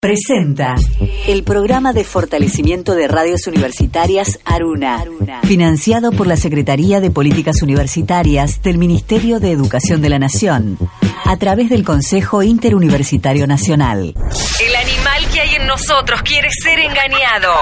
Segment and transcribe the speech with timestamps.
[0.00, 0.76] Presenta
[1.26, 5.04] el programa de fortalecimiento de radios universitarias Aruna,
[5.42, 10.78] financiado por la Secretaría de Políticas Universitarias del Ministerio de Educación de la Nación,
[11.24, 14.14] a través del Consejo Interuniversitario Nacional.
[14.60, 17.52] El animal que hay en nosotros quiere ser engañado.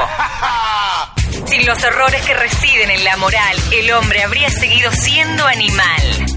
[1.46, 6.35] Sin los errores que residen en la moral, el hombre habría seguido siendo animal.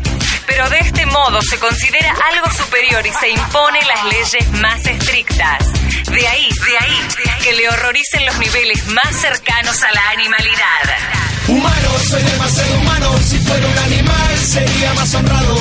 [0.50, 5.72] Pero de este modo se considera algo superior y se impone las leyes más estrictas.
[6.10, 7.08] De ahí, de ahí,
[7.44, 11.30] que le horroricen los niveles más cercanos a la animalidad.
[11.48, 13.18] Humano, soy demasiado humano.
[13.20, 15.56] Si fuera un animal, sería más honrado.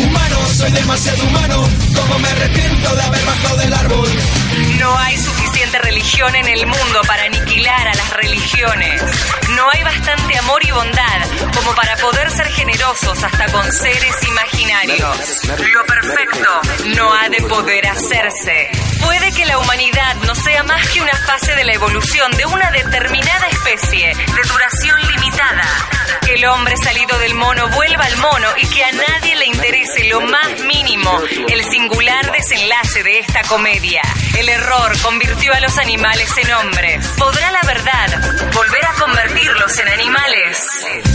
[0.00, 1.68] Humano, soy demasiado humano.
[1.94, 4.08] Como me arrepiento de haber bajado del árbol.
[4.80, 9.02] No hay suficiente religión en el mundo para aniquilar a las religiones.
[9.50, 15.40] No hay bastante amor y bondad como para poder ser generosos hasta con seres imaginarios.
[15.46, 16.60] Lo perfecto
[16.96, 18.70] no ha de poder hacerse.
[19.04, 22.70] Puede que la humanidad no sea más que una fase de la evolución de una
[22.70, 25.97] determinada especie de duración limitada.
[26.24, 30.04] Que el hombre salido del mono vuelva al mono y que a nadie le interese
[30.04, 34.02] lo más mínimo el singular desenlace de esta comedia.
[34.36, 37.06] El error convirtió a los animales en hombres.
[37.18, 40.58] ¿Podrá la verdad volver a convertirlos en animales?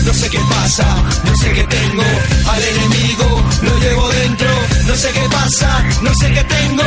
[0.04, 0.84] No sé qué pasa,
[1.24, 2.04] no sé qué tengo.
[2.50, 4.48] Al enemigo lo llevo dentro.
[4.86, 6.84] No sé qué pasa, no sé qué tengo.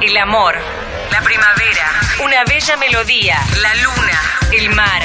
[0.00, 0.54] El amor,
[1.10, 1.90] la primavera,
[2.24, 5.02] una bella melodía, la luna, el mar.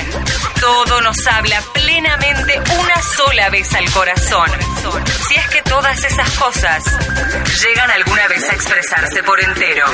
[0.60, 4.50] Todo nos habla plenamente una sola vez al corazón.
[5.28, 6.84] Si es que todas esas cosas
[7.62, 9.86] llegan alguna vez a expresarse por entero.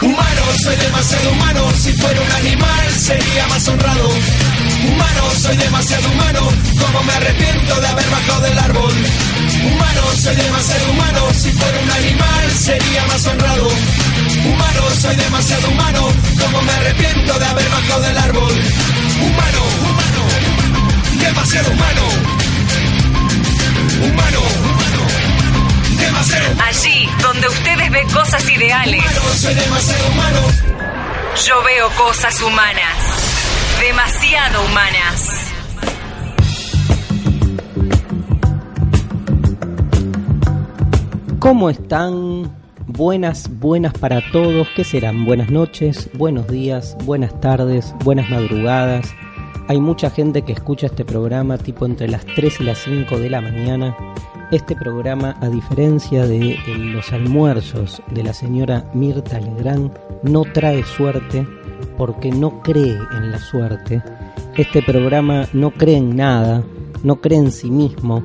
[0.00, 1.72] Humano, soy demasiado humano.
[1.72, 4.08] Si fuera un animal, sería más honrado.
[4.08, 6.48] Humano, soy demasiado humano.
[6.80, 8.92] Como me arrepiento de haber bajado del árbol.
[9.64, 11.34] Humano, soy demasiado humano.
[11.34, 13.53] Si fuera un animal, sería más honrado.
[15.04, 16.08] Soy demasiado humano.
[16.40, 18.52] Como me arrepiento de haber bajado del árbol.
[19.20, 20.22] Humano, humano,
[21.20, 22.02] demasiado humano.
[24.00, 25.00] Humano, humano,
[25.98, 29.20] demasiado Allí donde ustedes ven cosas ideales, humano.
[29.36, 30.40] Soy demasiado humano.
[31.46, 32.96] yo veo cosas humanas.
[33.80, 35.30] Demasiado humanas.
[41.40, 42.63] ¿Cómo están?
[42.96, 44.68] Buenas, buenas para todos.
[44.76, 45.24] ¿Qué serán?
[45.24, 49.12] Buenas noches, buenos días, buenas tardes, buenas madrugadas.
[49.66, 53.30] Hay mucha gente que escucha este programa tipo entre las 3 y las 5 de
[53.30, 53.96] la mañana.
[54.52, 59.90] Este programa, a diferencia de los almuerzos de la señora Mirta Legrand,
[60.22, 61.44] no trae suerte
[61.98, 64.04] porque no cree en la suerte.
[64.56, 66.62] Este programa no cree en nada,
[67.02, 68.22] no cree en sí mismo,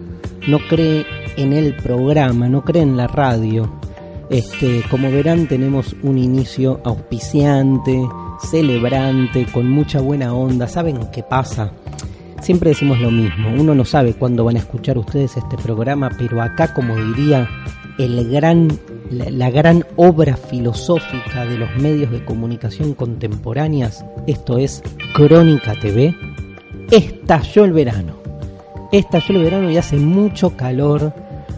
[0.47, 1.07] no cree
[1.37, 3.78] en el programa, no cree en la radio.
[4.29, 7.99] Este, como verán, tenemos un inicio auspiciante,
[8.51, 10.67] celebrante, con mucha buena onda.
[10.67, 11.71] ¿Saben qué pasa?
[12.41, 16.41] Siempre decimos lo mismo, uno no sabe cuándo van a escuchar ustedes este programa, pero
[16.41, 17.49] acá, como diría
[17.97, 18.69] el gran,
[19.11, 24.81] la, la gran obra filosófica de los medios de comunicación contemporáneas, esto es
[25.13, 26.15] Crónica TV,
[26.91, 28.13] estalló el verano.
[28.91, 31.13] Estalló el verano y hace mucho calor.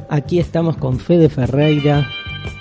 [0.09, 2.09] Aquí estamos con Fede Ferreira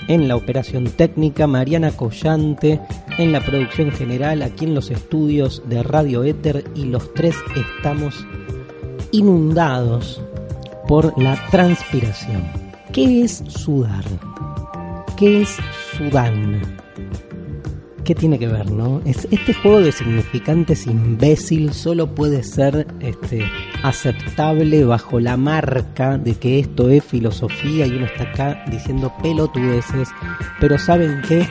[0.08, 2.80] en la operación técnica, Mariana Collante
[3.18, 8.26] en la producción general, aquí en los estudios de Radio Éter y los tres estamos
[9.12, 10.22] inundados
[10.88, 12.42] por la transpiración.
[12.92, 14.04] ¿Qué es sudar?
[15.16, 15.56] ¿Qué es
[15.96, 16.62] Sudán?
[18.10, 19.00] ¿Qué tiene que ver, no?
[19.04, 23.48] Es, este juego de significantes imbécil solo puede ser este,
[23.84, 30.08] aceptable bajo la marca de que esto es filosofía y uno está acá diciendo pelotudeces.
[30.58, 31.46] Pero ¿saben qué?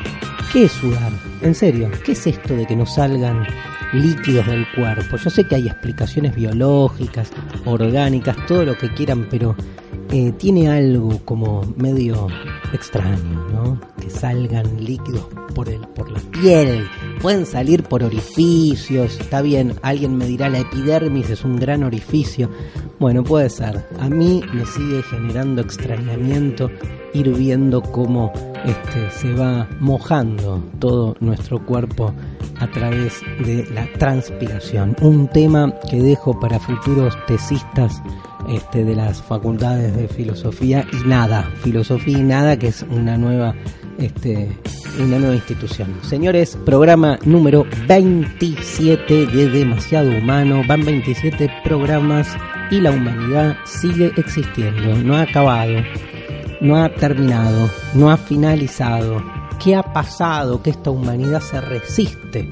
[0.52, 1.14] ¿Qué es sudar?
[1.44, 3.48] En serio, ¿qué es esto de que nos salgan
[3.94, 5.16] líquidos del cuerpo?
[5.16, 7.31] Yo sé que hay explicaciones biológicas,
[7.64, 9.56] orgánicas, todo lo que quieran, pero
[10.12, 12.28] eh, tiene algo como medio
[12.74, 13.80] extraño, ¿no?
[14.02, 16.88] Que salgan líquidos por, el, por la piel,
[17.22, 22.50] pueden salir por orificios, está bien, alguien me dirá la epidermis es un gran orificio,
[23.00, 26.69] bueno, puede ser, a mí me sigue generando extrañamiento
[27.13, 28.31] ir viendo cómo
[28.66, 32.13] este, se va mojando todo nuestro cuerpo
[32.60, 38.01] a través de la transpiración, un tema que dejo para futuros tesistas
[38.50, 43.54] este, de las facultades de filosofía y nada, filosofía y nada, que es una nueva,
[43.98, 44.50] este,
[45.00, 45.96] una nueva institución.
[46.01, 52.36] Señores, programa número 27 de Demasiado Humano, van 27 programas
[52.72, 55.81] y la humanidad sigue existiendo, no ha acabado,
[56.62, 59.24] no ha terminado, no ha finalizado.
[59.63, 62.50] ¿Qué ha pasado que esta humanidad se resiste?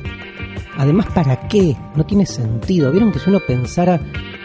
[0.78, 1.76] Además, ¿para qué?
[1.96, 2.92] No tiene sentido.
[2.92, 4.00] Vieron que si uno pensara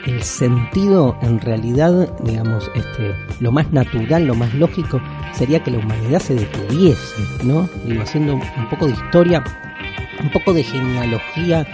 [0.07, 5.01] el sentido, en realidad, digamos, este, lo más natural, lo más lógico,
[5.33, 7.69] sería que la humanidad se detuviese, ¿no?
[7.87, 9.45] Digo, haciendo un poco de historia,
[10.23, 11.67] un poco de genealogía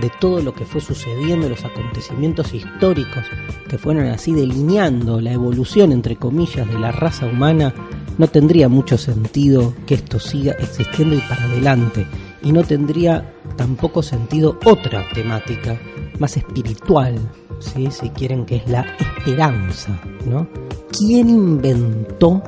[0.00, 3.24] de todo lo que fue sucediendo, los acontecimientos históricos
[3.68, 7.74] que fueron así delineando la evolución, entre comillas, de la raza humana,
[8.18, 12.06] no tendría mucho sentido que esto siga existiendo y para adelante.
[12.42, 15.80] Y no tendría tampoco sentido otra temática
[16.18, 17.18] más espiritual,
[17.62, 17.88] ¿sí?
[17.90, 19.98] si quieren, que es la esperanza.
[20.26, 20.46] ¿no?
[20.90, 22.42] ¿Quién inventó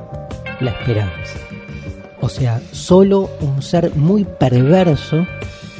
[0.59, 1.39] la esperanza?
[2.21, 5.25] O sea, solo un ser muy perverso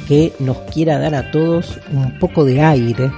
[0.06, 3.10] que nos quiera dar a todos un poco de aire.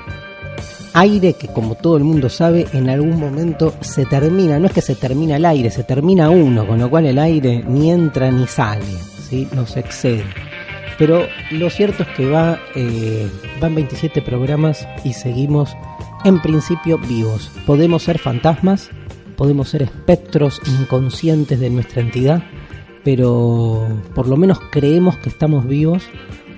[0.95, 4.81] Aire que como todo el mundo sabe en algún momento se termina, no es que
[4.81, 8.47] se termina el aire, se termina uno, con lo cual el aire ni entra ni
[8.47, 8.85] sale,
[9.29, 9.47] ¿sí?
[9.55, 10.25] nos excede.
[10.97, 13.29] Pero lo cierto es que va, eh,
[13.61, 15.77] van 27 programas y seguimos
[16.25, 17.51] en principio vivos.
[17.67, 18.91] Podemos ser fantasmas,
[19.37, 22.43] podemos ser espectros inconscientes de nuestra entidad,
[23.05, 26.03] pero por lo menos creemos que estamos vivos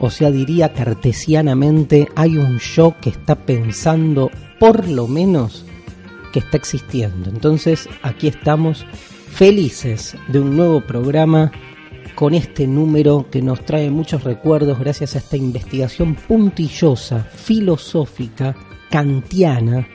[0.03, 5.67] o sea, diría cartesianamente, hay un yo que está pensando, por lo menos,
[6.33, 7.29] que está existiendo.
[7.29, 8.87] Entonces, aquí estamos
[9.31, 11.53] felices de un nuevo programa
[12.15, 18.57] con este número que nos trae muchos recuerdos gracias a esta investigación puntillosa, filosófica,
[18.91, 19.89] kantiana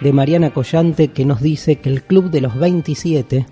[0.00, 3.46] de Mariana Collante que nos dice que el Club de los 27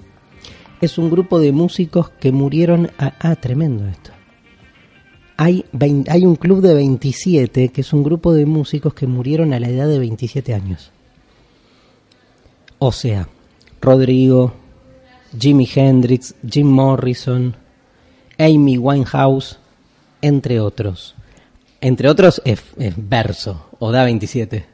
[0.80, 2.90] es un grupo de músicos que murieron...
[2.98, 4.12] A, ah, tremendo esto
[5.38, 5.64] hay,
[6.08, 9.68] hay un club de 27 que es un grupo de músicos que murieron a la
[9.68, 10.90] edad de 27 años.
[12.80, 13.28] O sea,
[13.80, 14.52] Rodrigo,
[15.38, 17.54] Jimi Hendrix, Jim Morrison,
[18.36, 19.60] Amy Winehouse,
[20.22, 21.14] entre otros.
[21.80, 22.60] Entre otros es,
[22.96, 24.66] verso, o da 27.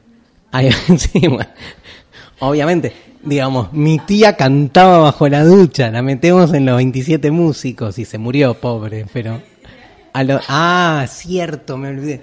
[2.39, 2.93] obviamente,
[3.23, 8.17] digamos, mi tía cantaba bajo la ducha, la metemos en los 27 músicos y se
[8.17, 9.41] murió, pobre, pero
[10.47, 12.21] ah, cierto, me olvidé.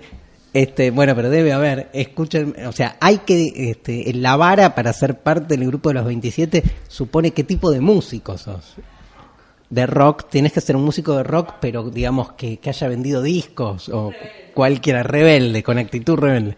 [0.53, 5.19] Este, bueno, pero debe haber, escuchen, o sea, hay que, este, la vara para ser
[5.21, 8.75] parte del grupo de los 27 supone qué tipo de músico sos.
[9.71, 13.23] De rock, tienes que ser un músico de rock, pero digamos que, que haya vendido
[13.23, 14.13] discos o
[14.53, 16.57] cualquiera rebelde, con actitud rebelde.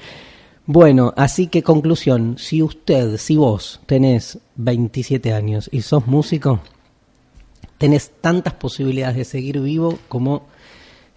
[0.67, 6.61] Bueno, así que conclusión, si usted, si vos tenés 27 años y sos músico,
[7.77, 10.47] tenés tantas posibilidades de seguir vivo como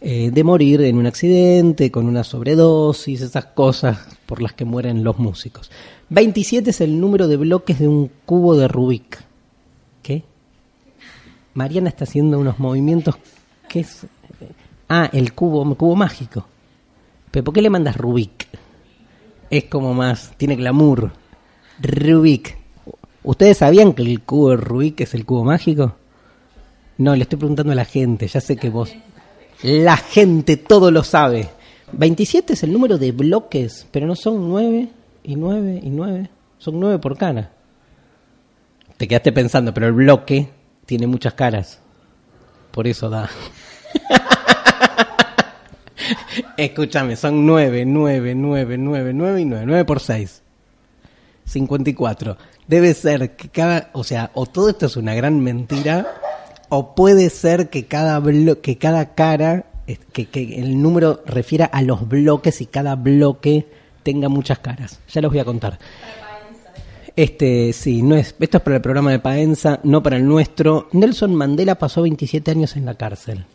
[0.02, 5.06] eh, de morir en un accidente, con una sobredosis, esas cosas por las que mueren
[5.06, 5.72] los músicos.
[6.10, 9.24] 27 es el número de bloques de un cubo de Rubik.
[10.04, 10.24] ¿Qué?
[11.54, 13.16] Mariana está haciendo unos movimientos.
[13.70, 14.06] ¿Qué es?
[14.90, 16.46] Ah, el cubo, cubo mágico.
[17.32, 18.48] ¿Pero por qué le mandas Rubik?
[19.50, 21.12] Es como más, tiene glamour.
[21.82, 22.58] Rubik.
[23.24, 25.96] ¿Ustedes sabían que el cubo de Rubik es el cubo mágico?
[26.98, 28.96] No, le estoy preguntando a la gente, ya sé que vos...
[29.64, 31.50] La gente todo lo sabe.
[31.92, 34.88] 27 es el número de bloques, pero no son 9
[35.24, 36.30] y 9 y 9.
[36.60, 37.52] Son 9 por cara.
[38.98, 40.50] Te quedaste pensando, pero el bloque
[40.86, 41.80] tiene muchas caras.
[42.72, 43.30] Por eso da.
[46.58, 49.64] Escúchame, son 9, 9, 9, 9, 9 y 9.
[49.66, 50.42] 9 por 6.
[51.46, 52.38] 54.
[52.68, 56.06] Debe ser que cada, o sea, o todo esto es una gran mentira
[56.70, 58.22] o puede ser que cada,
[58.62, 59.66] que cada cara,
[60.12, 63.68] que, que el número refiera a los bloques y cada bloque
[64.04, 65.00] tenga muchas caras.
[65.10, 65.80] Ya los voy a contar.
[67.16, 70.88] Este, sí, no es, esto es para el programa de Paenza, no para el nuestro.
[70.92, 73.46] Nelson Mandela pasó 27 años en la cárcel.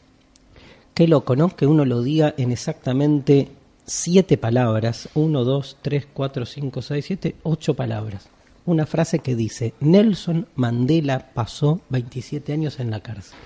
[1.02, 1.49] Qué loco, ¿no?
[1.56, 3.49] Que uno lo diga en exactamente
[3.85, 5.09] siete palabras.
[5.14, 8.28] Uno, dos, tres, cuatro, cinco, seis, siete, ocho palabras
[8.66, 13.37] una frase que dice, Nelson Mandela pasó 27 años en la cárcel.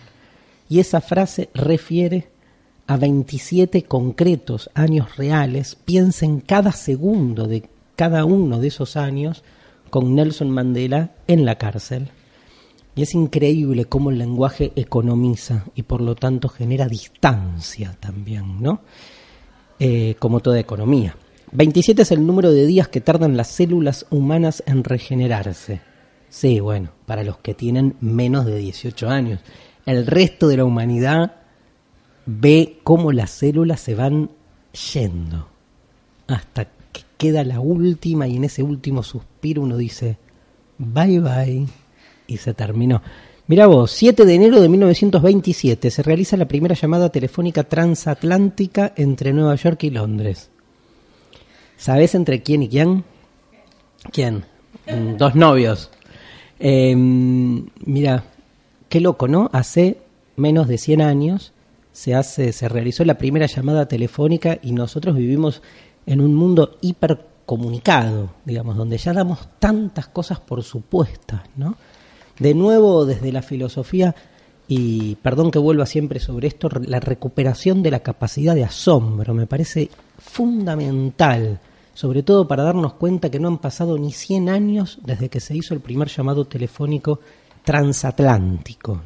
[0.69, 2.29] Y esa frase refiere
[2.87, 5.79] a 27 concretos años reales.
[5.83, 9.43] Piensen cada segundo de cada uno de esos años
[9.89, 12.11] con Nelson Mandela en la cárcel.
[12.97, 18.81] Y es increíble cómo el lenguaje economiza y por lo tanto genera distancia también, ¿no?
[19.79, 21.15] Eh, como toda economía.
[21.53, 25.83] 27 es el número de días que tardan las células humanas en regenerarse.
[26.31, 29.41] Sí, bueno, para los que tienen menos de 18 años.
[29.85, 31.37] El resto de la humanidad
[32.25, 34.31] ve cómo las células se van
[34.93, 35.49] yendo
[36.27, 40.19] hasta que queda la última y en ese último suspiro uno dice
[40.79, 41.67] bye bye
[42.27, 43.03] y se terminó.
[43.49, 49.33] Mira vos, 7 de enero de 1927 se realiza la primera llamada telefónica transatlántica entre
[49.33, 50.51] Nueva York y Londres.
[51.77, 53.05] ¿Sabes entre quién y quién?
[54.13, 54.45] ¿Quién?
[54.87, 55.91] Mm, Dos novios.
[56.59, 58.25] Eh, mira,
[58.89, 59.49] qué loco, ¿no?
[59.53, 59.99] Hace
[60.37, 61.53] menos de 100 años
[61.93, 65.63] se hace, se realizó la primera llamada telefónica y nosotros vivimos
[66.05, 71.77] en un mundo hipercomunicado, digamos, donde ya damos tantas cosas por supuestas, ¿no?
[72.39, 74.15] De nuevo, desde la filosofía,
[74.69, 79.47] y perdón que vuelva siempre sobre esto, la recuperación de la capacidad de asombro me
[79.47, 81.61] parece fundamental,
[81.95, 85.57] sobre todo para darnos cuenta que no han pasado ni 100 años desde que se
[85.57, 87.21] hizo el primer llamado telefónico
[87.65, 89.01] transatlántico.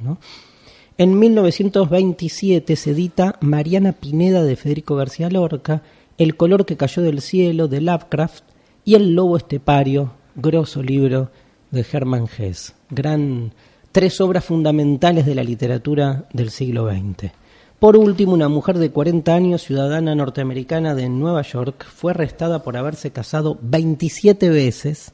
[0.99, 5.83] En 1927 se edita Mariana Pineda de Federico García Lorca,
[6.19, 8.45] El color que cayó del cielo de Lovecraft
[8.85, 11.31] y El lobo estepario, grosso libro
[11.71, 12.75] de Hermann Hesse.
[12.91, 13.53] Gran,
[13.93, 17.33] tres obras fundamentales de la literatura del siglo XX.
[17.79, 22.77] Por último, una mujer de 40 años, ciudadana norteamericana de Nueva York, fue arrestada por
[22.77, 25.13] haberse casado 27 veces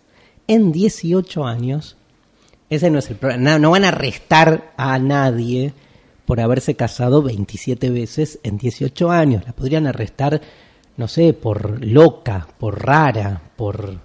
[0.48, 1.96] en 18 años.
[2.68, 3.52] Ese no es el problema.
[3.52, 5.72] No, no van a arrestar a nadie
[6.24, 9.44] por haberse casado 27 veces en 18 años.
[9.46, 10.40] La podrían arrestar,
[10.96, 14.00] no sé, por loca, por rara, por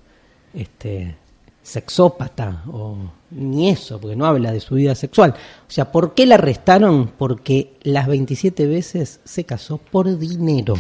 [0.54, 1.16] este
[1.64, 2.98] sexópata o
[3.32, 5.36] ni eso, porque no habla de su vida sexual.
[5.68, 7.12] O sea, ¿por qué la arrestaron?
[7.18, 10.76] Porque las 27 veces se casó por dinero.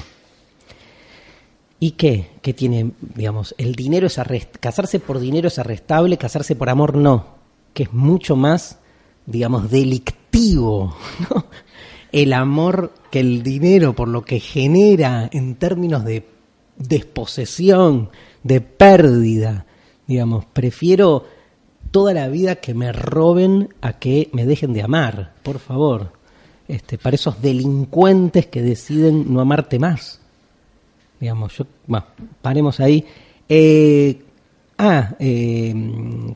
[1.80, 2.30] ¿Y qué?
[2.42, 6.96] ¿Qué tiene, digamos, el dinero es arrest casarse por dinero es arrestable, casarse por amor
[6.96, 7.26] no,
[7.74, 8.78] que es mucho más,
[9.26, 10.96] digamos, delictivo.
[12.12, 16.28] El amor que el dinero por lo que genera en términos de
[16.76, 18.10] desposesión,
[18.44, 19.66] de pérdida,
[20.12, 21.25] digamos, prefiero
[21.91, 26.12] toda la vida que me roben a que me dejen de amar, por favor.
[26.68, 30.20] Este, para esos delincuentes que deciden no amarte más.
[31.20, 32.06] Digamos, yo, bueno,
[32.41, 33.06] paremos ahí.
[33.48, 34.22] Eh,
[34.77, 35.74] ah, eh,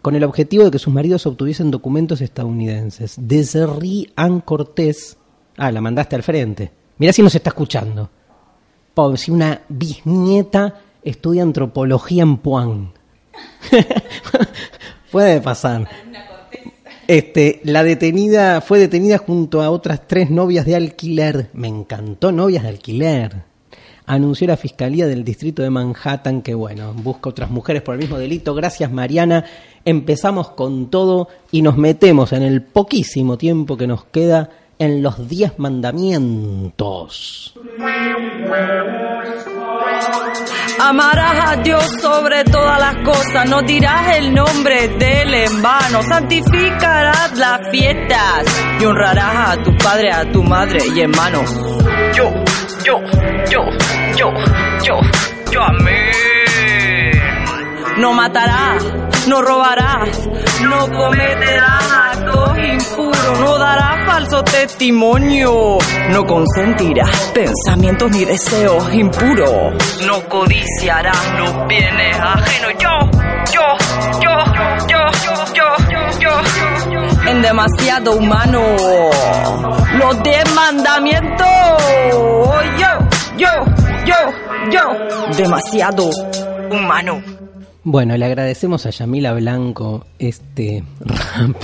[0.01, 3.15] con el objetivo de que sus maridos obtuviesen documentos estadounidenses.
[3.17, 5.17] Desiree Ann Cortés.
[5.57, 6.71] Ah, la mandaste al frente.
[6.97, 8.09] Mirá si nos está escuchando.
[8.93, 12.91] Pobre, si una bisnieta estudia antropología en Puan.
[15.11, 15.87] Puede pasar.
[17.07, 21.49] Este, la detenida fue detenida junto a otras tres novias de alquiler.
[21.53, 23.43] Me encantó novias de alquiler.
[24.07, 28.17] Anunció la Fiscalía del Distrito de Manhattan que, bueno, busca otras mujeres por el mismo
[28.17, 28.53] delito.
[28.53, 29.45] Gracias, Mariana.
[29.83, 35.27] Empezamos con todo y nos metemos en el poquísimo tiempo que nos queda en los
[35.27, 37.53] diez mandamientos.
[40.79, 46.01] Amarás a Dios sobre todas las cosas, no dirás el nombre de él en vano,
[46.03, 48.45] santificarás las fiestas
[48.79, 51.49] y honrarás a tu padre, a tu madre y hermanos.
[52.13, 52.29] Yo,
[52.83, 52.99] yo,
[53.49, 53.65] yo,
[54.17, 54.31] yo,
[54.83, 54.99] yo,
[55.51, 56.25] yo amén.
[57.97, 58.83] No matarás,
[59.27, 60.27] no robarás,
[60.61, 65.77] no cometerás actos impuros, no darás falso testimonio,
[66.09, 69.73] no consentirás pensamientos ni deseos impuros,
[70.05, 72.73] no codiciarás los bienes ajenos.
[72.79, 72.89] Yo,
[73.51, 73.61] yo,
[74.21, 74.29] yo,
[74.87, 74.99] yo,
[75.53, 75.75] yo,
[76.19, 76.31] yo,
[76.91, 78.61] yo, en demasiado humano,
[79.99, 81.47] los diez mandamientos.
[82.77, 82.99] Yo,
[83.37, 83.65] yo,
[84.05, 84.15] yo,
[84.71, 86.09] yo, demasiado
[86.69, 87.44] humano.
[87.87, 91.55] Bueno, le agradecemos a Yamila Blanco este rap.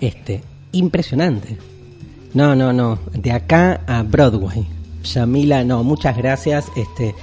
[0.00, 1.58] Este, impresionante.
[2.34, 2.98] No, no, no.
[3.12, 4.66] De acá a Broadway.
[5.04, 6.66] Yamila, no, muchas gracias.
[6.74, 7.14] Este,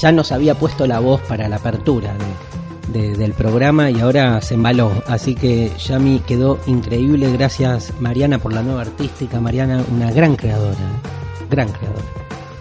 [0.00, 2.14] ya nos había puesto la voz para la apertura
[2.92, 4.90] de, de- del programa y ahora se embaló.
[5.08, 7.32] Así que Yami quedó increíble.
[7.32, 9.40] Gracias Mariana por la nueva artística.
[9.40, 10.78] Mariana, una gran creadora.
[11.50, 12.04] Gran creadora.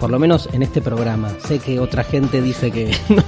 [0.06, 1.32] Por lo menos en este programa.
[1.48, 3.24] Sé que otra gente dice que no,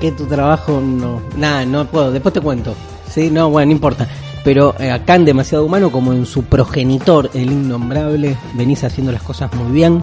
[0.00, 1.20] que tu trabajo no.
[1.36, 2.12] Nada, no puedo.
[2.12, 2.76] Después te cuento.
[3.10, 4.08] Sí, no, bueno, no importa.
[4.48, 9.22] Pero eh, acá en Demasiado Humano, como en su progenitor, el innombrable, venís haciendo las
[9.22, 10.02] cosas muy bien.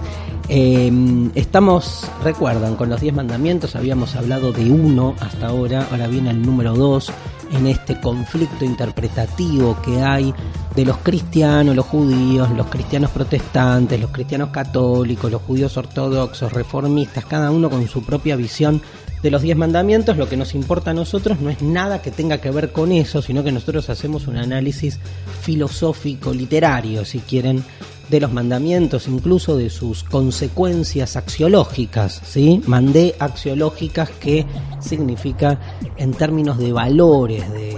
[0.50, 0.92] Eh,
[1.34, 6.44] estamos, recuerdan, con los 10 mandamientos, habíamos hablado de uno hasta ahora, ahora viene el
[6.44, 7.12] número 2
[7.54, 10.32] en este conflicto interpretativo que hay
[10.76, 17.26] de los cristianos, los judíos, los cristianos protestantes, los cristianos católicos, los judíos ortodoxos, reformistas,
[17.26, 18.80] cada uno con su propia visión
[19.26, 22.38] de los diez mandamientos, lo que nos importa a nosotros no es nada que tenga
[22.38, 25.00] que ver con eso, sino que nosotros hacemos un análisis
[25.42, 27.64] filosófico, literario, si quieren,
[28.08, 32.62] de los mandamientos, incluso de sus consecuencias axiológicas, ¿sí?
[32.68, 34.46] Mandé axiológicas que
[34.80, 35.60] significa
[35.98, 37.76] en términos de valores, de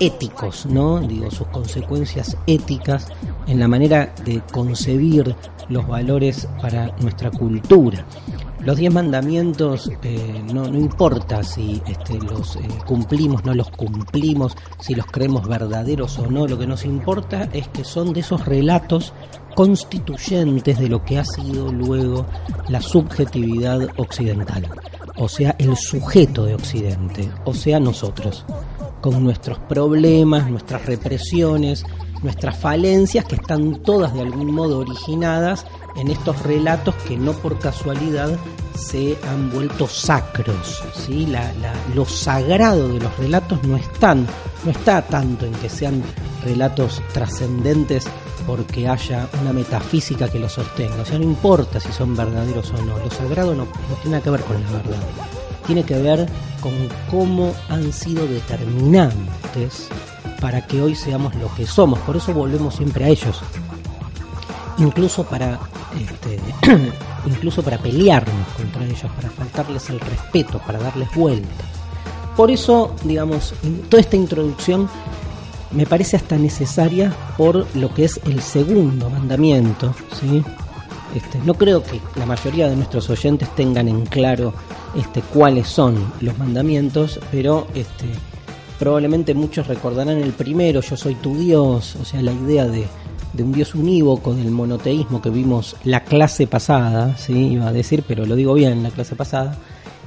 [0.00, 0.98] éticos, ¿no?
[0.98, 3.06] Digo, sus consecuencias éticas
[3.46, 5.36] en la manera de concebir
[5.68, 8.04] los valores para nuestra cultura.
[8.66, 14.96] Los diez mandamientos eh, no, importa si este, los eh, cumplimos, no los cumplimos, si
[14.96, 19.12] los creemos verdaderos o no, lo que nos importa es que son de esos relatos
[19.54, 22.26] constituyentes de lo que ha sido luego
[22.68, 24.68] la subjetividad occidental,
[25.14, 28.44] o sea, el sujeto de Occidente, o sea, nosotros,
[29.00, 31.84] con nuestros problemas, nuestras represiones,
[32.24, 35.66] nuestras falencias que están todas de algún modo originadas
[35.96, 38.38] en estos relatos que no por casualidad
[38.76, 40.82] se han vuelto sacros.
[40.94, 41.26] ¿sí?
[41.26, 41.52] La,
[41.94, 44.26] lo sagrado de los relatos no, están,
[44.64, 46.02] no está tanto en que sean
[46.44, 48.06] relatos trascendentes
[48.46, 51.02] porque haya una metafísica que los sostenga.
[51.02, 52.98] O sea, no importa si son verdaderos o no.
[52.98, 55.02] Lo sagrado no, no tiene nada que ver con la verdad.
[55.66, 56.28] Tiene que ver
[56.60, 56.72] con
[57.10, 59.88] cómo han sido determinantes
[60.40, 61.98] para que hoy seamos lo que somos.
[62.00, 63.40] Por eso volvemos siempre a ellos.
[64.78, 65.58] Incluso para,
[66.00, 66.38] este,
[67.26, 71.64] incluso para pelearnos contra ellos, para faltarles el respeto, para darles vuelta.
[72.36, 73.54] Por eso, digamos,
[73.88, 74.88] toda esta introducción
[75.70, 79.94] me parece hasta necesaria por lo que es el segundo mandamiento.
[81.14, 84.52] Este, no creo que la mayoría de nuestros oyentes tengan en claro
[84.94, 88.06] este, cuáles son los mandamientos, pero este,
[88.78, 92.86] probablemente muchos recordarán el primero, yo soy tu Dios, o sea, la idea de,
[93.42, 97.32] un Dios unívoco, del monoteísmo que vimos la clase pasada, ¿sí?
[97.32, 99.56] iba a decir, pero lo digo bien, la clase pasada.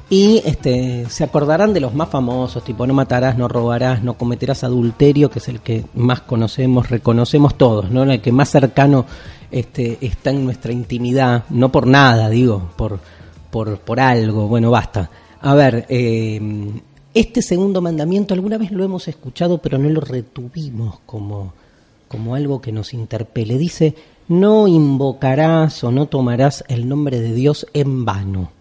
[0.10, 4.64] Y este, se acordarán de los más famosos, tipo no matarás, no robarás, no cometerás
[4.64, 8.04] adulterio, que es el que más conocemos, reconocemos todos, ¿no?
[8.04, 9.06] El que más cercano
[9.52, 13.00] este, está en nuestra intimidad, no por nada, digo, por,
[13.52, 15.12] por, por algo, bueno, basta.
[15.42, 16.42] A ver, eh,
[17.14, 21.54] este segundo mandamiento alguna vez lo hemos escuchado, pero no lo retuvimos como,
[22.10, 23.58] como algo que nos interpele.
[23.58, 23.96] Dice,
[24.28, 28.52] no invocarás o no tomarás el nombre de Dios en vano.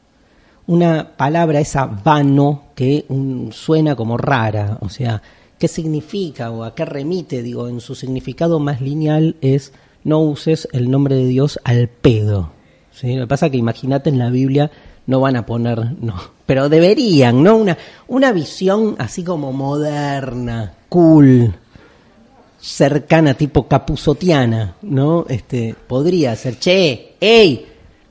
[0.69, 3.07] Una palabra esa vano que
[3.51, 5.23] suena como rara, o sea,
[5.59, 7.43] ¿qué significa o a qué remite?
[7.43, 9.73] Digo, en su significado más lineal es
[10.05, 12.51] no uses el nombre de Dios al pedo.
[12.93, 13.15] ¿sí?
[13.15, 14.71] Lo que pasa es que imagínate en la Biblia
[15.07, 17.57] no van a poner, no, pero deberían, ¿no?
[17.57, 21.55] Una, una visión así como moderna, cool,
[22.61, 25.27] cercana, tipo capuzotiana, ¿no?
[25.29, 27.67] Este, podría ser, che, ey,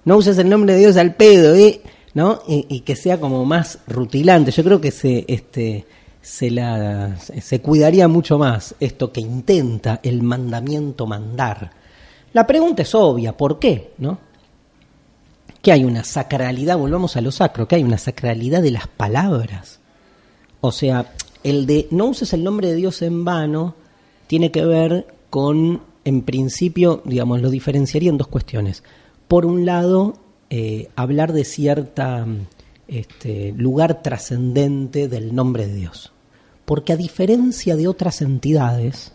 [0.05, 1.81] no uses el nombre de Dios al pedo, ¿eh?
[2.13, 2.41] ¿no?
[2.47, 4.51] Y, que sea como más rutilante.
[4.51, 5.85] Yo creo que se, este,
[6.21, 11.71] se, la, se cuidaría mucho más esto que intenta el mandamiento mandar.
[12.33, 13.91] La pregunta es obvia, ¿por qué?
[13.99, 14.27] ¿No?
[15.61, 19.79] que hay una sacralidad, volvamos a lo sacro, que hay una sacralidad de las palabras.
[20.61, 23.75] O sea, el de no uses el nombre de Dios en vano
[24.27, 28.83] tiene que ver con, en principio, digamos, lo diferenciaría en dos cuestiones.
[29.27, 30.15] Por un lado,
[30.49, 32.25] eh, hablar de cierta
[32.87, 36.11] este, lugar trascendente del nombre de Dios.
[36.65, 39.13] Porque a diferencia de otras entidades,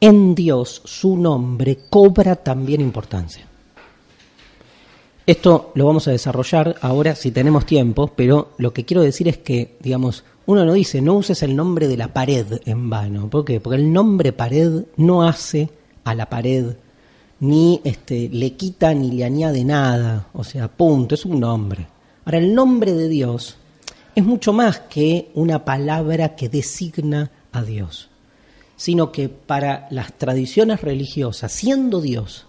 [0.00, 3.46] en Dios su nombre cobra también importancia.
[5.26, 9.38] Esto lo vamos a desarrollar ahora si tenemos tiempo, pero lo que quiero decir es
[9.38, 13.30] que, digamos, uno no dice, no uses el nombre de la pared en vano.
[13.30, 13.60] ¿Por qué?
[13.60, 15.70] Porque el nombre pared no hace
[16.02, 16.74] a la pared,
[17.38, 20.26] ni este, le quita ni le añade nada.
[20.32, 21.86] O sea, punto, es un nombre.
[22.24, 23.56] Ahora, el nombre de Dios
[24.14, 28.08] es mucho más que una palabra que designa a Dios,
[28.76, 32.46] sino que para las tradiciones religiosas, siendo Dios,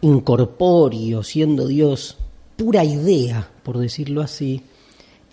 [0.00, 2.16] incorpóreo, siendo Dios
[2.56, 4.62] pura idea, por decirlo así,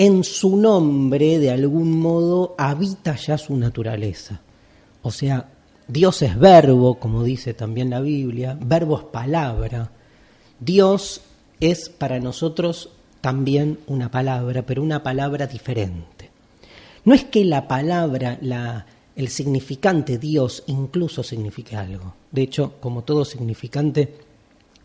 [0.02, 4.42] en su nombre de algún modo habita ya su naturaleza.
[5.04, 5.52] O sea,
[5.88, 9.92] Dios es verbo, como dice también la Biblia, verbo es palabra.
[10.60, 11.22] Dios
[11.60, 12.90] es para nosotros
[13.22, 16.32] también una palabra, pero una palabra diferente.
[17.06, 22.16] No es que la palabra, la, el significante Dios incluso signifique algo.
[22.32, 24.16] De hecho, como todo significante,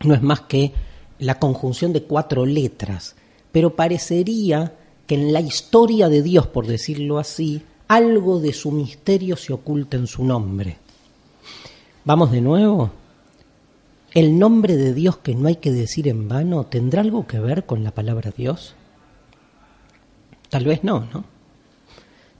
[0.03, 0.73] no es más que
[1.17, 3.15] la conjunción de cuatro letras,
[3.51, 4.73] pero parecería
[5.07, 9.97] que en la historia de Dios, por decirlo así, algo de su misterio se oculta
[9.97, 10.77] en su nombre.
[12.03, 12.91] Vamos de nuevo.
[14.13, 17.65] ¿El nombre de Dios que no hay que decir en vano tendrá algo que ver
[17.65, 18.75] con la palabra Dios?
[20.49, 21.23] Tal vez no, ¿no?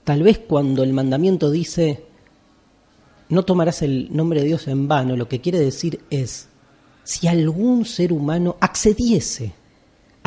[0.04, 2.04] Tal vez cuando el mandamiento dice,
[3.28, 6.48] no tomarás el nombre de Dios en vano, lo que quiere decir es,
[7.04, 9.52] si algún ser humano accediese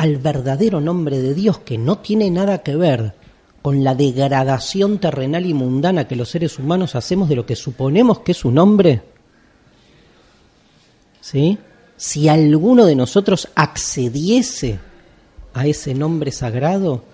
[0.02, 3.14] al verdadero nombre de Dios que no tiene nada que ver
[3.62, 8.18] con la degradación terrenal y mundana que los seres humanos hacemos de lo que suponemos
[8.18, 9.00] que es un hombre?
[11.20, 11.56] ¿Sí?
[11.96, 14.80] Si alguno de nosotros accediese
[15.54, 17.04] a ese nombre sagrado,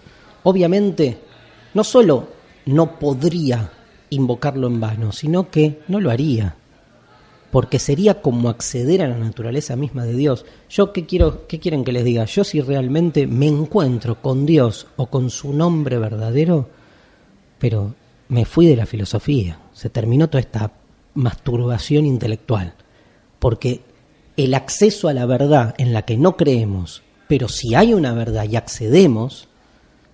[0.44, 1.18] obviamente
[1.74, 2.29] no solo
[2.64, 3.70] no podría
[4.09, 6.57] invocarlo en vano, sino que no lo haría,
[7.50, 10.44] porque sería como acceder a la naturaleza misma de Dios.
[10.68, 12.24] Yo qué quiero, qué quieren que les diga?
[12.26, 16.68] Yo si realmente me encuentro con Dios o con su nombre verdadero,
[17.58, 17.94] pero
[18.28, 20.72] me fui de la filosofía, se terminó toda esta
[21.14, 22.74] masturbación intelectual,
[23.38, 23.80] porque
[24.37, 28.44] el acceso a la verdad en la que no creemos, pero si hay una verdad
[28.48, 29.48] y accedemos,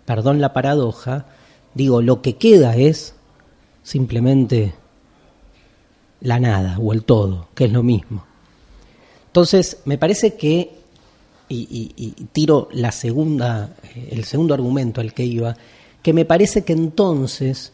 [0.05, 1.27] perdón la paradoja,
[1.75, 3.17] digo, lo que queda es
[3.83, 4.75] simplemente
[6.21, 8.25] la nada o el todo, que es lo mismo.
[9.35, 10.79] Entonces, me parece que,
[11.49, 15.57] y, tiro la segunda, eh, el segundo argumento al que iba,
[16.03, 17.73] que me parece que entonces,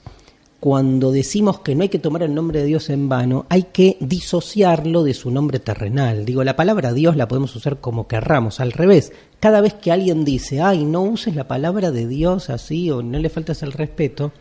[0.58, 3.98] cuando decimos que no hay que tomar el nombre de Dios en vano, hay que
[4.00, 6.24] disociarlo de su nombre terrenal.
[6.24, 9.12] Digo, la palabra Dios la podemos usar como querramos, al revés.
[9.38, 13.18] Cada vez que alguien dice, ay, no uses la palabra de Dios así o no
[13.18, 14.32] le faltas el respeto,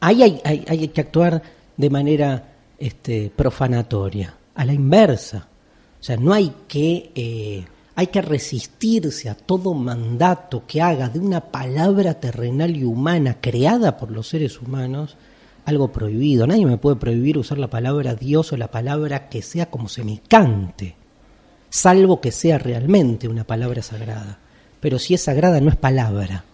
[0.00, 1.42] ahí hay, hay que actuar
[1.78, 5.48] de manera este, profanatoria, a la inversa.
[6.00, 7.64] O sea, no hay que, eh,
[7.94, 13.96] hay que resistirse a todo mandato que haga de una palabra terrenal y humana creada
[13.96, 15.16] por los seres humanos
[15.64, 16.46] algo prohibido.
[16.46, 20.02] Nadie me puede prohibir usar la palabra Dios o la palabra que sea como se
[20.02, 20.96] me cante,
[21.68, 24.38] salvo que sea realmente una palabra sagrada.
[24.80, 26.44] Pero si es sagrada no es palabra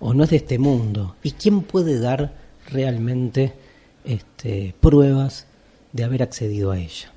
[0.00, 1.16] o no es de este mundo.
[1.22, 2.32] ¿Y quién puede dar
[2.70, 3.52] realmente
[4.04, 5.46] este, pruebas
[5.94, 7.10] de haber accedido a ella.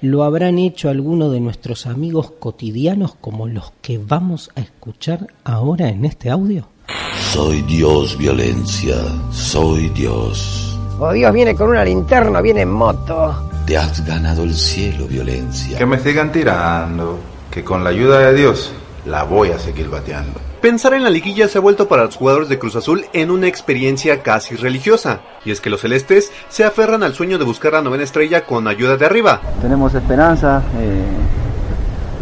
[0.00, 5.88] ¿Lo habrán hecho algunos de nuestros amigos cotidianos como los que vamos a escuchar ahora
[5.88, 6.68] en este audio?
[7.32, 8.96] Soy Dios violencia,
[9.30, 10.78] soy Dios.
[11.00, 13.50] Oh Dios viene con una linterna, viene en moto.
[13.66, 15.76] Te has ganado el cielo violencia.
[15.76, 17.18] Que me sigan tirando,
[17.50, 18.70] que con la ayuda de Dios
[19.06, 20.38] la voy a seguir bateando.
[20.64, 23.48] Pensar en la liguilla se ha vuelto para los jugadores de Cruz Azul en una
[23.48, 27.82] experiencia casi religiosa, y es que los celestes se aferran al sueño de buscar la
[27.82, 29.42] novena estrella con ayuda de arriba.
[29.60, 31.04] Tenemos esperanza, eh,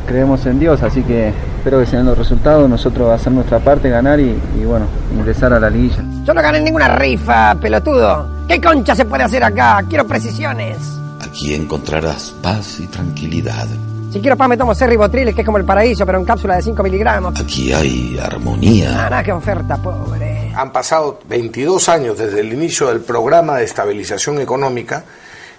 [0.09, 4.19] creemos en Dios, así que espero que sean los resultados, nosotros hacer nuestra parte, ganar
[4.19, 6.03] y, y bueno, ingresar a la liguilla.
[6.25, 8.27] Yo no gané ninguna rifa, pelotudo.
[8.49, 9.85] ¿Qué concha se puede hacer acá?
[9.89, 10.79] Quiero precisiones.
[11.21, 13.69] Aquí encontrarás paz y tranquilidad
[14.13, 16.63] si quiero pan me tomo Ribotril, que es como el paraíso, pero en cápsula de
[16.63, 17.41] 5 miligramos.
[17.41, 18.91] Aquí hay armonía.
[18.91, 20.53] Ah, nada, qué oferta, pobre.
[20.55, 25.03] Han pasado 22 años desde el inicio del programa de estabilización económica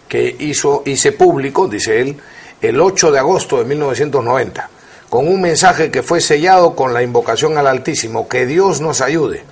[0.08, 2.16] que hizo, hice público, dice él,
[2.62, 4.70] el 8 de agosto de 1990,
[5.10, 9.44] con un mensaje que fue sellado con la invocación al Altísimo, que Dios nos ayude,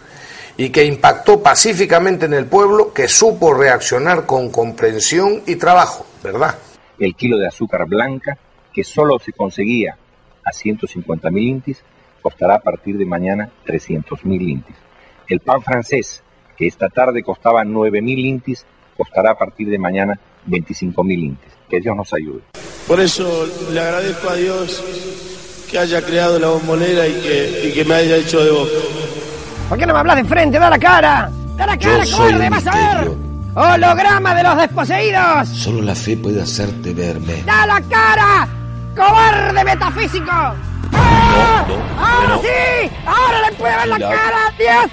[0.57, 6.55] y que impactó pacíficamente en el pueblo, que supo reaccionar con comprensión y trabajo, ¿verdad?
[6.99, 8.37] El kilo de azúcar blanca
[8.73, 9.97] que solo se conseguía
[10.43, 11.83] a 150 mil intis,
[12.21, 14.75] costará a partir de mañana 300 mil intis.
[15.27, 16.23] El pan francés,
[16.57, 18.65] que esta tarde costaba 9 mil intis,
[18.97, 21.51] costará a partir de mañana 25 mil intis.
[21.69, 22.41] Que Dios nos ayude.
[22.87, 24.83] Por eso le agradezco a Dios
[25.69, 28.71] que haya creado la bombonera y que, y que me haya hecho de boca.
[29.69, 30.59] ¿Por qué no me hablas de frente?
[30.59, 31.31] ¡Da la cara!
[31.55, 32.49] ¡Da la cara, cobarde!
[32.49, 33.11] ¡Vas a ver!
[33.55, 35.47] ¡Holograma de los desposeídos!
[35.47, 37.41] Solo la fe puede hacerte verme.
[37.45, 38.60] ¡Da la cara!
[38.95, 40.31] ¡Cobarde metafísico!
[40.31, 41.65] ¡Ah!
[41.97, 42.91] ¡Ahora sí!
[43.05, 44.53] ¡Ahora le puede ver la cara!
[44.57, 44.91] ¡Dios!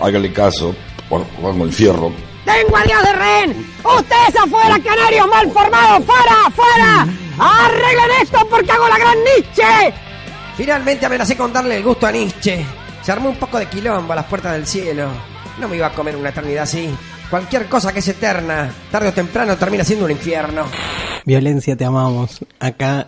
[0.00, 0.74] Hágale caso.
[1.08, 2.12] Bueno, el fierro.
[2.44, 3.74] ¡Tengo a Dios de rehén!
[3.84, 6.04] ¡Ustedes afuera, canarios mal formados!
[6.04, 6.50] ¡Fuera!
[6.54, 7.06] ¡Fuera!
[7.38, 9.94] ¡Arreglen esto porque hago la gran Nietzsche!
[10.56, 12.64] Finalmente amenacé con darle el gusto a Nietzsche.
[13.02, 15.08] Se armó un poco de quilombo a las puertas del cielo.
[15.58, 16.92] No me iba a comer una eternidad así.
[17.30, 20.62] Cualquier cosa que es eterna, tarde o temprano termina siendo un infierno.
[21.24, 22.38] Violencia, te amamos.
[22.60, 23.04] Acá,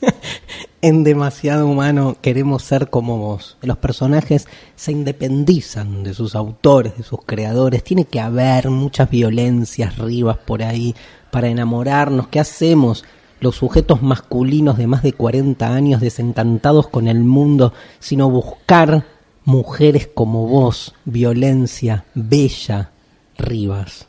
[0.80, 3.56] en Demasiado Humano, queremos ser como vos.
[3.62, 7.82] Los personajes se independizan de sus autores, de sus creadores.
[7.82, 10.94] Tiene que haber muchas violencias, ribas por ahí,
[11.32, 12.28] para enamorarnos.
[12.28, 13.04] ¿Qué hacemos?
[13.40, 19.04] los sujetos masculinos de más de 40 años desencantados con el mundo, sino buscar
[19.44, 22.90] mujeres como vos, violencia, bella,
[23.38, 24.06] Rivas.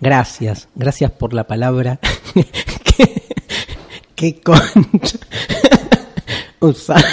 [0.00, 1.98] Gracias, gracias por la palabra.
[4.14, 5.18] ¿Qué, concha?
[6.60, 7.04] usada,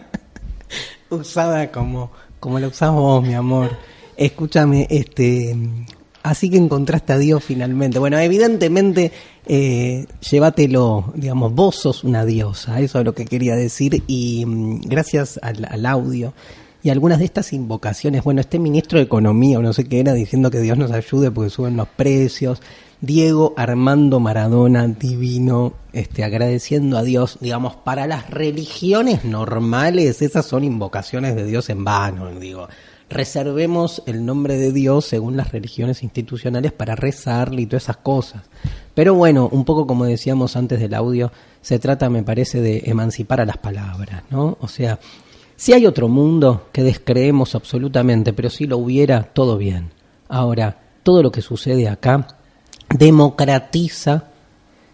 [1.10, 3.70] usada como, como la usamos vos, mi amor.
[4.16, 5.56] Escúchame, este,
[6.22, 7.98] así que encontraste a Dios finalmente.
[7.98, 9.10] Bueno, evidentemente,
[9.46, 14.82] eh, llévatelo, digamos, vos sos una diosa, eso es lo que quería decir, y mm,
[14.82, 16.34] gracias al audio
[16.84, 20.12] Y algunas de estas invocaciones, bueno, este ministro de Economía o no sé qué era
[20.12, 22.60] diciendo que Dios nos ayude porque suben los precios.
[23.00, 30.62] Diego Armando Maradona, divino, este, agradeciendo a Dios, digamos, para las religiones normales, esas son
[30.62, 32.68] invocaciones de Dios en vano, digo.
[33.08, 38.42] Reservemos el nombre de Dios según las religiones institucionales para rezarle y todas esas cosas.
[38.94, 43.40] Pero bueno, un poco como decíamos antes del audio, se trata, me parece, de emancipar
[43.40, 44.58] a las palabras, ¿no?
[44.60, 44.98] O sea,
[45.56, 49.90] si hay otro mundo que descreemos absolutamente, pero si lo hubiera, todo bien.
[50.28, 52.26] Ahora, todo lo que sucede acá
[52.88, 54.24] democratiza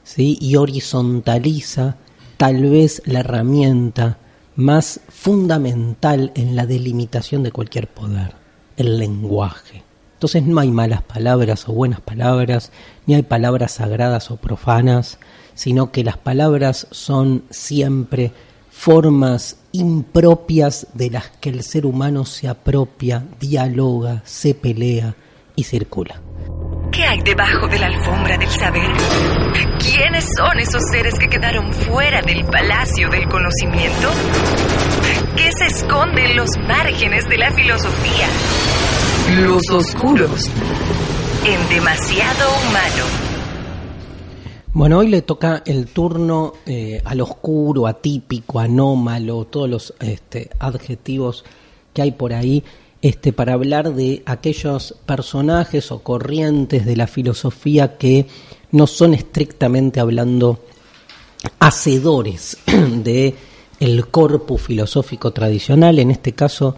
[0.03, 0.39] ¿sí?
[0.41, 1.97] y horizontaliza
[2.37, 4.19] tal vez la herramienta
[4.57, 8.35] más fundamental en la delimitación de cualquier poder,
[8.77, 9.83] el lenguaje.
[10.15, 12.73] Entonces no hay malas palabras o buenas palabras,
[13.07, 15.19] ni hay palabras sagradas o profanas,
[15.55, 18.33] sino que las palabras son siempre
[18.71, 25.15] formas impropias de las que el ser humano se apropia, dialoga, se pelea
[25.55, 26.21] y circula.
[26.91, 28.91] ¿Qué hay debajo de la alfombra del saber?
[29.79, 34.11] ¿Quiénes son esos seres que quedaron fuera del palacio del conocimiento?
[35.37, 38.27] ¿Qué se esconde en los márgenes de la filosofía?
[39.37, 40.51] Los oscuros.
[41.45, 43.30] En demasiado humano.
[44.73, 51.45] Bueno, hoy le toca el turno eh, al oscuro, atípico, anómalo, todos los este, adjetivos
[51.93, 52.63] que hay por ahí,
[53.03, 58.27] este, para hablar de aquellos personajes o corrientes de la filosofía que
[58.71, 60.61] no son estrictamente hablando
[61.59, 62.57] hacedores
[63.03, 63.35] de
[63.81, 65.99] el corpus filosófico tradicional.
[65.99, 66.77] En este caso,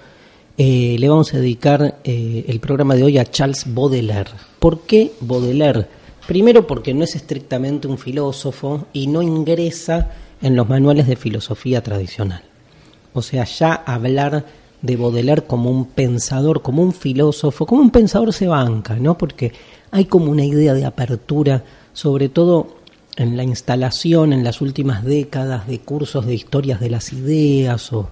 [0.56, 4.30] eh, le vamos a dedicar eh, el programa de hoy a Charles Baudelaire.
[4.58, 6.01] ¿Por qué Baudelaire?
[6.26, 11.82] Primero porque no es estrictamente un filósofo y no ingresa en los manuales de filosofía
[11.82, 12.42] tradicional.
[13.12, 14.44] O sea, ya hablar
[14.80, 19.18] de Baudelaire como un pensador, como un filósofo, como un pensador se banca, ¿no?
[19.18, 19.52] Porque
[19.90, 22.76] hay como una idea de apertura, sobre todo
[23.16, 28.08] en la instalación en las últimas décadas de cursos de historias de las ideas o,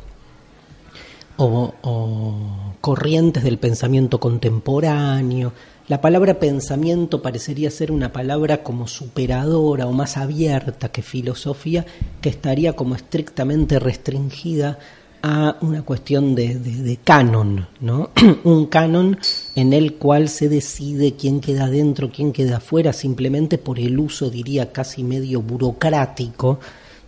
[1.44, 2.34] o
[2.80, 5.52] corrientes del pensamiento contemporáneo,
[5.90, 11.84] la palabra pensamiento parecería ser una palabra como superadora o más abierta que filosofía,
[12.20, 14.78] que estaría como estrictamente restringida
[15.22, 18.10] a una cuestión de, canon, ¿no?
[18.44, 19.18] un canon
[19.56, 24.30] en el cual se decide quién queda dentro, quién queda afuera, simplemente por el uso,
[24.30, 26.60] diría, casi medio burocrático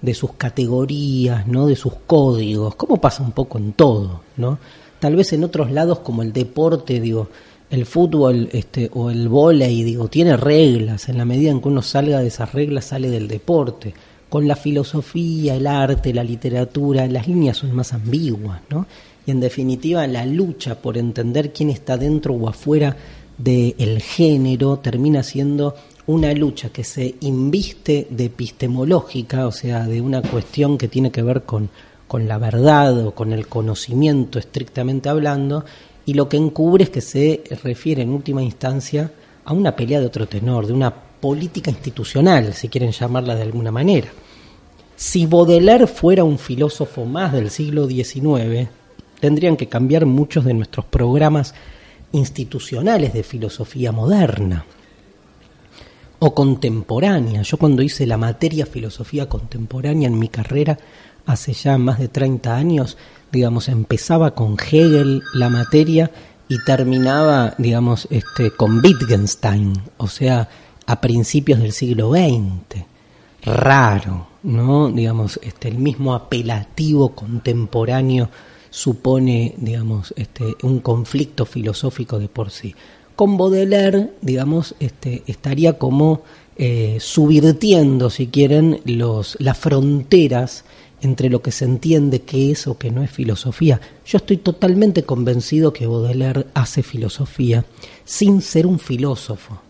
[0.03, 1.67] de sus categorías, ¿no?
[1.67, 4.59] de sus códigos, como pasa un poco en todo, ¿no?
[4.99, 7.29] Tal vez en otros lados como el deporte, digo,
[7.71, 11.83] el fútbol este, o el volei, digo, tiene reglas, en la medida en que uno
[11.83, 13.95] salga de esas reglas sale del deporte.
[14.29, 18.87] Con la filosofía, el arte, la literatura, las líneas son más ambiguas, ¿no?
[19.27, 22.97] Y en definitiva la lucha por entender quién está dentro o afuera
[23.38, 25.75] del género termina siendo
[26.07, 31.23] una lucha que se inviste de epistemológica, o sea, de una cuestión que tiene que
[31.23, 31.71] ver con,
[32.09, 35.65] con la verdad o con el conocimiento estrictamente hablando,
[36.05, 39.12] y lo que encubre es que se refiere en última instancia
[39.45, 43.71] a una pelea de otro tenor, de una política institucional, si quieren llamarla de alguna
[43.71, 44.09] manera.
[44.97, 48.69] Si Baudelaire fuera un filósofo más del siglo XIX,
[49.21, 51.55] tendrían que cambiar muchos de nuestros programas
[52.11, 54.65] institucionales de filosofía moderna
[56.24, 57.42] o contemporánea.
[57.42, 60.78] Yo cuando hice la materia filosofía contemporánea en mi carrera
[61.26, 62.96] hace ya más de 30 años,
[63.32, 66.12] digamos, empezaba con Hegel la materia
[66.46, 70.48] y terminaba, digamos, este, con Wittgenstein, o sea,
[70.87, 72.85] a principios del siglo XX.
[73.42, 74.92] Raro, ¿no?
[74.92, 78.30] Digamos, este, el mismo apelativo contemporáneo
[78.70, 82.76] supone, digamos, este, un conflicto filosófico de por sí.
[83.22, 86.22] Con Baudelaire, digamos, este, estaría como
[86.56, 90.64] eh, subvirtiendo, si quieren, los, las fronteras
[91.02, 93.80] entre lo que se entiende que es o que no es filosofía.
[94.04, 97.64] Yo estoy totalmente convencido que Baudelaire hace filosofía
[98.04, 99.61] sin ser un filósofo.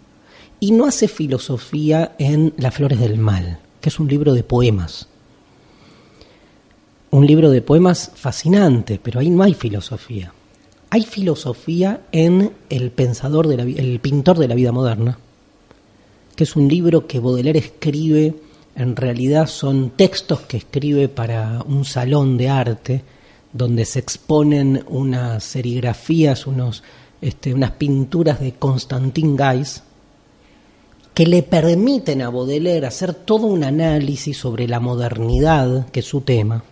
[0.59, 5.09] Y no hace filosofía en Las Flores del Mal, que es un libro de poemas.
[7.11, 10.33] Un libro de poemas fascinante, pero ahí no hay filosofía.
[10.95, 15.19] Hay filosofía en El pensador de la, el pintor de la vida moderna,
[16.37, 18.35] que es un libro que Baudelaire escribe
[18.77, 23.05] en realidad son textos que escribe para un salón de arte
[23.55, 26.83] donde se exponen unas serigrafías, unos,
[27.23, 29.83] este, unas pinturas de Constantin Gais
[31.15, 36.21] que le permiten a Baudelaire hacer todo un análisis sobre la modernidad, que es su
[36.21, 36.63] tema,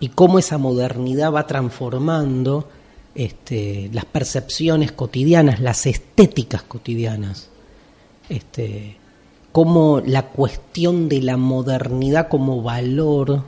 [0.00, 2.66] y cómo esa modernidad va transformando
[3.14, 7.48] este, las percepciones cotidianas, las estéticas cotidianas.
[8.28, 8.96] Este,
[9.52, 13.42] cómo la cuestión de la modernidad como valor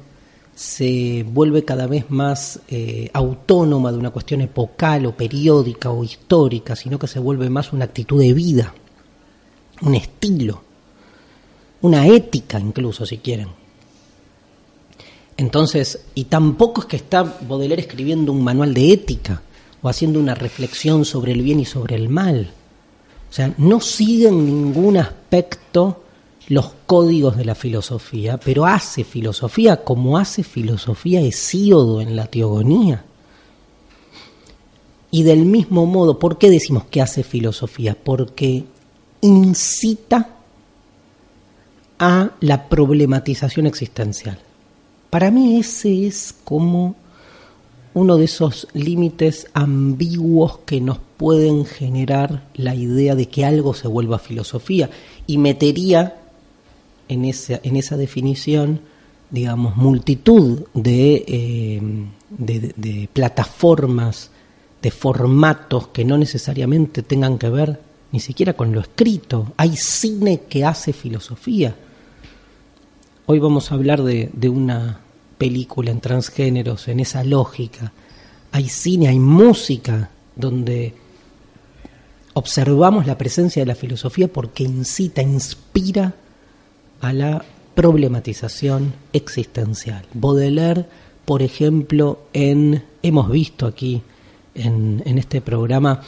[0.55, 6.77] se vuelve cada vez más eh, autónoma de una cuestión epocal o periódica o histórica,
[6.77, 8.75] sino que se vuelve más una actitud de vida,
[9.81, 10.63] un estilo,
[11.81, 13.49] una ética incluso, si quieren.
[15.37, 19.43] Entonces, y tampoco es que está Baudelaire escribiendo un manual de ética
[19.83, 22.51] o haciendo una reflexión sobre el bien y sobre el mal.
[23.29, 26.03] O sea, no sigue en ningún aspecto
[26.49, 33.05] los códigos de la filosofía, pero hace filosofía como hace filosofía Hesíodo en la teogonía.
[35.11, 37.97] Y del mismo modo, ¿por qué decimos que hace filosofía?
[38.03, 38.65] Porque
[39.21, 40.29] incita
[41.99, 44.39] a la problematización existencial.
[45.11, 46.97] Para mí ese es como
[47.95, 53.89] uno de esos límites ambiguos que nos pueden generar la idea de que algo se
[53.89, 54.91] vuelva filosofía
[55.27, 56.17] y metería
[57.09, 58.81] en esa, en esa definición,
[59.31, 61.83] digamos, multitud de, eh,
[62.31, 64.31] de, de plataformas,
[64.81, 69.53] de formatos que no necesariamente tengan que ver ni siquiera con lo escrito.
[69.57, 71.75] Hay cine que hace filosofía.
[73.27, 75.01] Hoy vamos a hablar de, de, una
[75.43, 77.93] película en transgéneros, en esa lógica.
[78.53, 80.95] Hay cine, hay música donde
[82.35, 86.15] observamos la presencia de la filosofía porque incita, inspira
[87.01, 90.05] a la problematización existencial.
[90.15, 90.87] Baudelaire,
[91.25, 94.01] por ejemplo, en hemos visto aquí
[94.55, 96.03] en, en este programa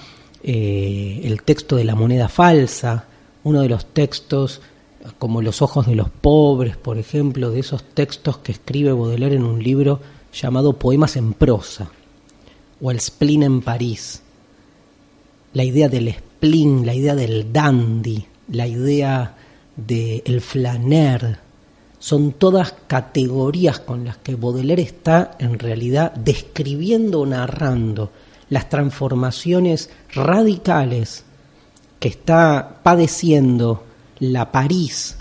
[0.45, 3.09] eh, el texto de la moneda falsa,
[3.43, 4.61] uno de los textos
[5.19, 9.45] como Los ojos de los pobres, por ejemplo, de esos textos que escribe Baudelaire en
[9.45, 10.01] un libro
[10.33, 11.91] llamado Poemas en prosa,
[12.81, 14.23] o El spleen en París.
[15.53, 19.37] La idea del spleen, la idea del dandy, la idea
[19.77, 21.39] del el flaner,
[21.99, 28.11] son todas categorías con las que Baudelaire está en realidad describiendo o narrando
[28.51, 31.25] las transformaciones radicales
[31.99, 33.85] que está padeciendo
[34.33, 35.17] la París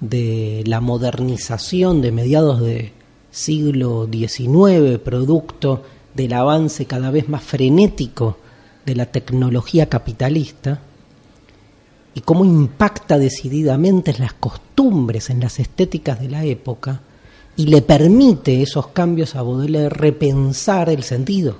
[0.00, 2.92] de la modernización de mediados del
[3.30, 5.82] siglo XIX, producto
[6.14, 8.38] del avance cada vez más frenético
[8.84, 10.80] de la tecnología capitalista,
[12.14, 17.00] y cómo impacta decididamente en las costumbres, en las estéticas de la época,
[17.56, 21.56] y le permite esos cambios a Baudelaire repensar el sentido.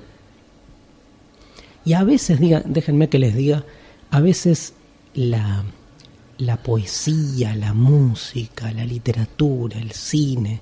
[1.84, 3.64] Y a veces, diga, déjenme que les diga,
[4.11, 4.74] a veces
[5.14, 5.64] la,
[6.38, 10.61] la poesía, la música, la literatura, el cine,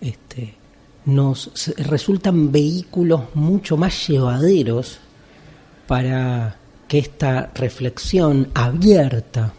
[0.00, 0.54] este,
[1.06, 4.98] nos resultan vehículos mucho más llevaderos
[5.86, 9.52] para que esta reflexión abierta,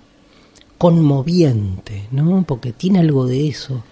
[0.77, 2.43] conmoviente, ¿no?
[2.47, 3.83] Porque tiene algo de eso.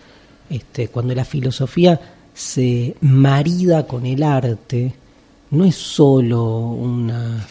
[0.49, 1.99] Este, cuando la filosofía
[2.33, 4.93] se marida con el arte,
[5.51, 7.45] no es solo una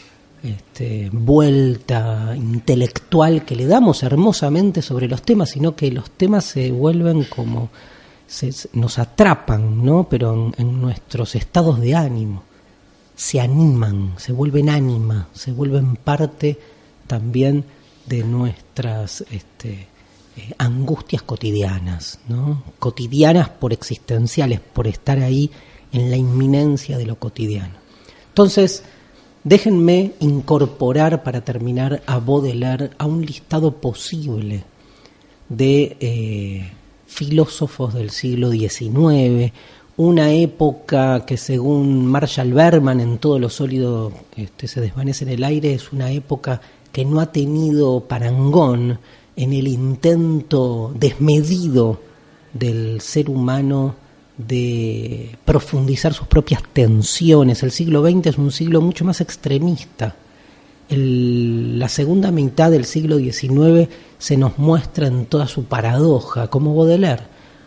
[0.46, 6.70] este, vuelta intelectual que le damos hermosamente sobre los temas, sino que los temas se
[6.70, 7.70] vuelven como
[8.26, 10.08] se, nos atrapan, ¿no?
[10.08, 12.44] Pero en, nuestros estados de ánimo
[13.14, 16.58] se animan, se vuelven ánima, se vuelven parte
[17.06, 17.64] también
[18.06, 19.88] de nuestras este,
[20.36, 22.62] eh, angustias cotidianas, ¿no?
[22.78, 25.50] cotidianas por existenciales, por estar ahí
[25.92, 27.74] en la inminencia de lo cotidiano.
[28.28, 28.82] Entonces,
[29.46, 34.64] Déjenme incorporar para terminar a Baudelaire a un listado posible
[35.48, 36.72] de eh,
[37.06, 39.52] filósofos del siglo XIX,
[39.98, 45.44] una época que según Marshall Berman en todo lo sólido este, se desvanece en el
[45.44, 48.98] aire, es una época que no ha tenido parangón
[49.36, 52.00] en el intento desmedido
[52.52, 53.94] del ser humano
[54.38, 57.62] de profundizar sus propias tensiones.
[57.62, 60.16] El siglo XX es un siglo mucho más extremista.
[60.88, 67.24] la segunda mitad del siglo XIX se nos muestra en toda su paradoja, como Baudelaire,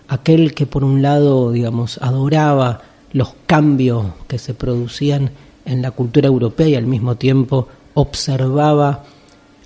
[0.08, 5.32] aquel que por un lado, digamos, adoraba los cambios que se producían
[5.66, 9.04] en la cultura europea y al mismo tiempo observaba,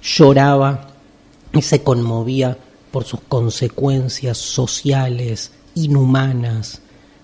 [0.01, 0.87] lloraba
[1.53, 2.57] y se conmovía
[2.91, 6.82] por sus consecuencias sociales, inhumanas,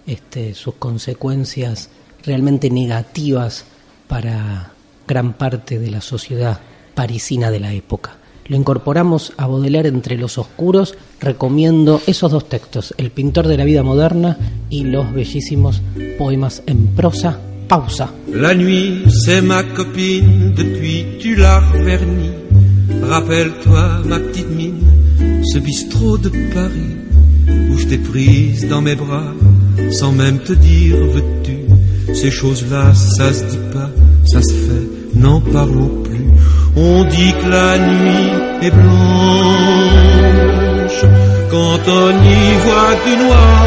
[0.10, 1.90] este, sus consecuencias
[2.24, 3.66] realmente negativas
[4.08, 4.74] para
[5.08, 6.60] gran parte de la sociedad
[6.96, 8.18] parisina de la época.
[8.50, 13.64] lo incorporamos a Baudelaire entre los oscuros, recomiendo esos dos textos, El pintor de la
[13.64, 14.38] vida moderna
[14.70, 15.82] y los bellísimos
[16.18, 17.40] poemas en prosa.
[17.68, 18.12] Pausa.
[18.34, 22.32] La nuit, c'est ma copine depuis tu l'as verni.
[23.04, 26.98] Rappelle-toi ma petite mine, ce bistrot de Paris
[27.70, 29.36] où je t'ai prise dans mes bras
[29.92, 31.58] sans même te dire veux-tu?
[32.14, 33.90] Ces choses-là, ça se dit pas,
[34.26, 36.26] ça se fait, n'en parlons plus.
[36.76, 38.32] On dit que la nuit
[38.62, 38.90] est blanche
[41.52, 43.66] quand on y voit du noir.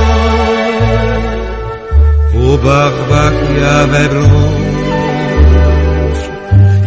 [2.34, 4.62] Aux barbes qui avaient blanche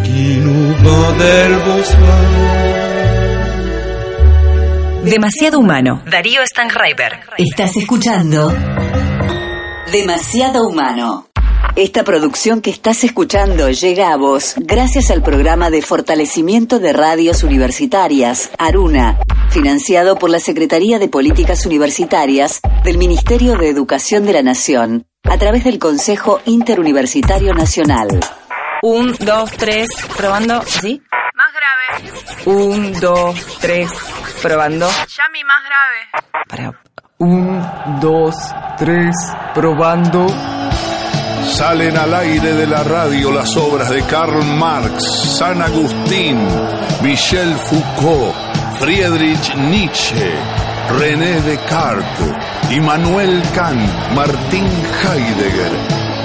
[0.04, 2.46] qui nous vendait le bonsoir.
[5.06, 6.02] Demasiado humano.
[6.10, 7.20] Darío Stanghreiber.
[7.38, 8.52] Estás escuchando
[9.98, 11.30] Demasiado humano.
[11.78, 17.44] Esta producción que estás escuchando llega a vos gracias al programa de fortalecimiento de radios
[17.44, 19.18] universitarias, Aruna,
[19.52, 25.38] financiado por la Secretaría de Políticas Universitarias del Ministerio de Educación de la Nación, a
[25.38, 28.20] través del Consejo Interuniversitario Nacional.
[28.84, 29.88] Un, dos, tres,
[30.18, 31.02] probando, ¿sí?
[31.36, 32.12] Más grave.
[32.48, 33.90] Un, dos, tres,
[34.42, 34.90] probando.
[34.90, 36.44] Yami, más grave.
[36.50, 36.82] Para.
[37.18, 37.66] Un,
[38.02, 38.36] dos,
[38.78, 39.16] tres,
[39.54, 40.28] probando.
[41.46, 45.04] Salen al aire de la radio las obras de Karl Marx,
[45.38, 46.40] San Agustín,
[47.02, 48.36] Michel Foucault,
[48.80, 50.32] Friedrich Nietzsche,
[51.00, 52.34] René Descartes,
[52.72, 54.66] Immanuel Kant, Martín
[55.04, 55.72] Heidegger.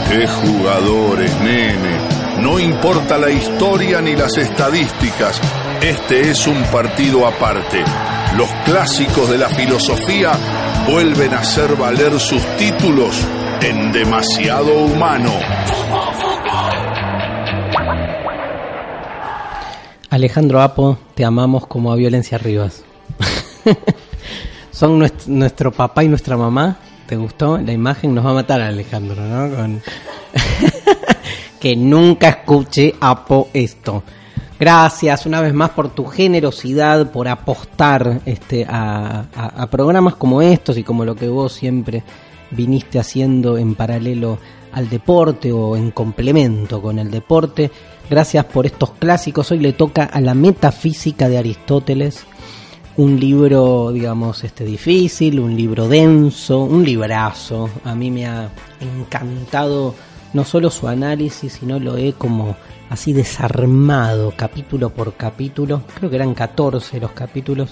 [0.09, 2.20] ¡Qué jugadores, nene!
[2.40, 5.40] No importa la historia ni las estadísticas,
[5.82, 7.84] este es un partido aparte.
[8.36, 10.32] Los clásicos de la filosofía
[10.86, 13.14] vuelven a hacer valer sus títulos
[13.62, 15.30] en demasiado humano.
[20.08, 22.82] Alejandro Apo, te amamos como a Violencia Rivas.
[24.72, 26.78] Son nuestro, papá y nuestra mamá.
[27.06, 27.58] ¿Te gustó?
[27.58, 29.80] La imagen nos va a matar Alejandro, ¿no?
[31.60, 34.02] que nunca escuche Apo esto.
[34.61, 40.84] Gracias una vez más por tu generosidad, por apostar este, a programas como estos y
[40.84, 42.04] como lo que vos siempre
[42.50, 44.38] viniste haciendo en paralelo
[44.72, 47.70] al deporte o en complemento con el deporte.
[48.08, 49.50] Gracias por estos clásicos.
[49.50, 52.24] Hoy le toca a la metafísica de Aristóteles,
[52.96, 57.70] un libro, digamos, este difícil, un libro denso, un librazo.
[57.84, 58.50] A mí me ha
[58.80, 59.94] encantado
[60.32, 62.56] no solo su análisis, sino lo he como
[62.91, 65.82] así desarmado capítulo por capítulo.
[65.95, 67.70] Creo que eran 14 los capítulos.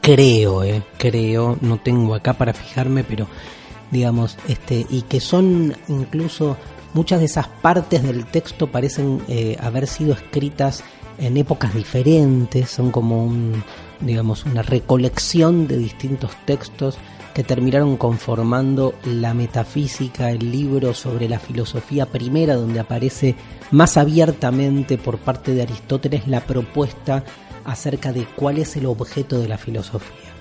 [0.00, 3.26] Creo, eh, creo, no tengo acá para fijarme, pero
[3.90, 6.56] digamos, este, y que son incluso
[6.94, 10.84] muchas de esas partes del texto parecen eh, haber sido escritas
[11.18, 13.64] en épocas diferentes, son como un,
[14.00, 16.98] digamos, una recolección de distintos textos
[17.36, 23.34] que terminaron conformando la metafísica, el libro sobre la filosofía primera, donde aparece
[23.72, 27.24] más abiertamente por parte de Aristóteles la propuesta
[27.66, 30.32] acerca de cuál es el objeto de la filosofía.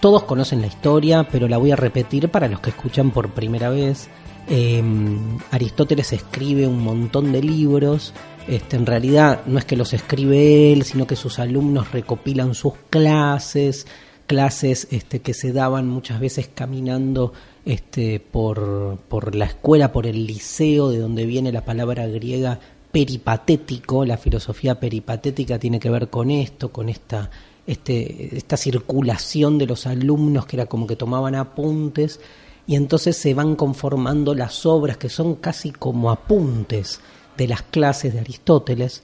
[0.00, 3.70] Todos conocen la historia, pero la voy a repetir para los que escuchan por primera
[3.70, 4.08] vez.
[4.48, 8.12] Em, Aristóteles escribe un montón de libros.
[8.48, 12.72] Este, en realidad no es que los escribe él, sino que sus alumnos recopilan sus
[12.90, 13.86] clases,
[14.26, 17.32] clases este, que se daban muchas veces caminando
[17.64, 22.60] este, por, por la escuela, por el liceo, de donde viene la palabra griega
[22.92, 24.04] peripatético.
[24.04, 27.30] La filosofía peripatética tiene que ver con esto, con esta
[27.66, 32.20] este, esta circulación de los alumnos que era como que tomaban apuntes
[32.66, 37.00] y entonces se van conformando las obras que son casi como apuntes
[37.36, 39.02] de las clases de Aristóteles.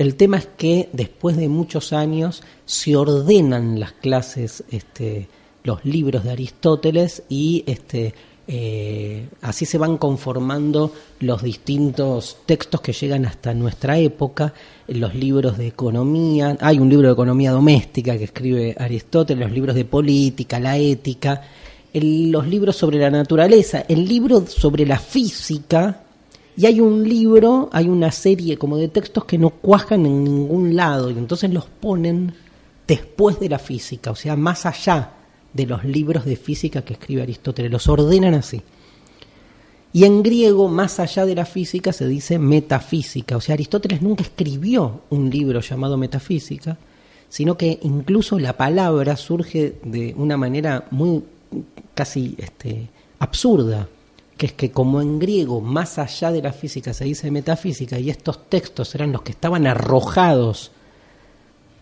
[0.00, 5.28] El tema es que después de muchos años se ordenan las clases, este,
[5.62, 8.14] los libros de Aristóteles y este,
[8.48, 14.54] eh, así se van conformando los distintos textos que llegan hasta nuestra época,
[14.88, 19.76] los libros de economía, hay un libro de economía doméstica que escribe Aristóteles, los libros
[19.76, 21.42] de política, la ética,
[21.92, 26.04] los libros sobre la naturaleza, el libro sobre la física,
[26.56, 30.76] y hay un libro, hay una serie como de textos que no cuajan en ningún
[30.76, 32.34] lado, y entonces los ponen
[32.86, 35.12] después de la física, o sea, más allá
[35.52, 38.62] de los libros de física que escribe Aristóteles, los ordenan así.
[39.92, 43.36] Y en griego, más allá de la física, se dice metafísica.
[43.36, 46.78] O sea, Aristóteles nunca escribió un libro llamado metafísica,
[47.28, 51.24] sino que incluso la palabra surge de una manera muy
[51.94, 52.88] casi este,
[53.18, 53.88] absurda,
[54.40, 58.08] que es que como en griego, más allá de la física, se dice metafísica, y
[58.08, 60.70] estos textos eran los que estaban arrojados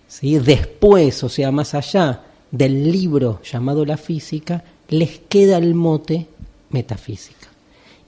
[0.09, 0.41] ¿sí?
[0.41, 6.27] después, o sea, más allá del libro llamado La Física, les queda el mote
[6.71, 7.47] metafísica.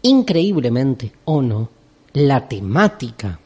[0.02, 1.68] Increíblemente o no,
[2.14, 3.38] la temática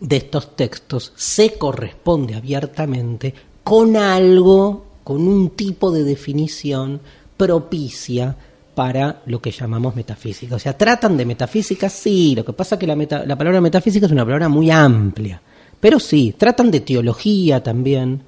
[0.00, 7.02] de estos textos se corresponde abiertamente con algo, con un tipo de definición
[7.36, 8.34] propicia
[8.76, 10.54] para lo que llamamos metafísica.
[10.54, 14.04] O sea, tratan de metafísica, sí, lo que pasa es que la, la palabra metafísica
[14.04, 15.40] es una palabra muy amplia,
[15.80, 18.20] pero sí, tratan de teología también,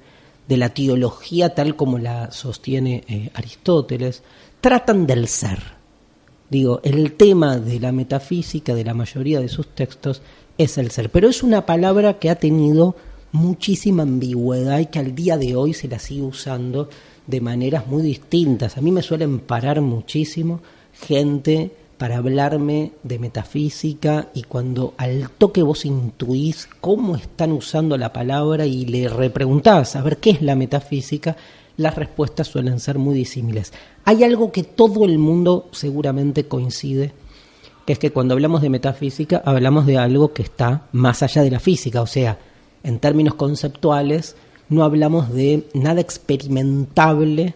[0.47, 4.23] de la teología tal como la sostiene eh, Aristóteles,
[4.59, 5.59] tratan del ser.
[6.49, 10.23] Digo, el tema de la metafísica de la mayoría de sus textos
[10.57, 12.95] es el ser, pero es una palabra que ha tenido
[13.33, 16.89] muchísima ambigüedad y que al día de hoy se la sigue usando
[17.29, 18.77] de maneras muy distintas.
[18.77, 20.61] A mí me suelen parar muchísimo
[20.93, 28.11] gente para hablarme de metafísica y cuando al toque vos intuís cómo están usando la
[28.11, 31.35] palabra y le repreguntás a ver qué es la metafísica,
[31.77, 33.73] las respuestas suelen ser muy disímiles.
[34.05, 37.11] Hay algo que todo el mundo seguramente coincide,
[37.85, 41.51] que es que cuando hablamos de metafísica hablamos de algo que está más allá de
[41.51, 42.39] la física, o sea,
[42.81, 44.35] en términos conceptuales
[44.69, 47.55] no hablamos de nada experimentable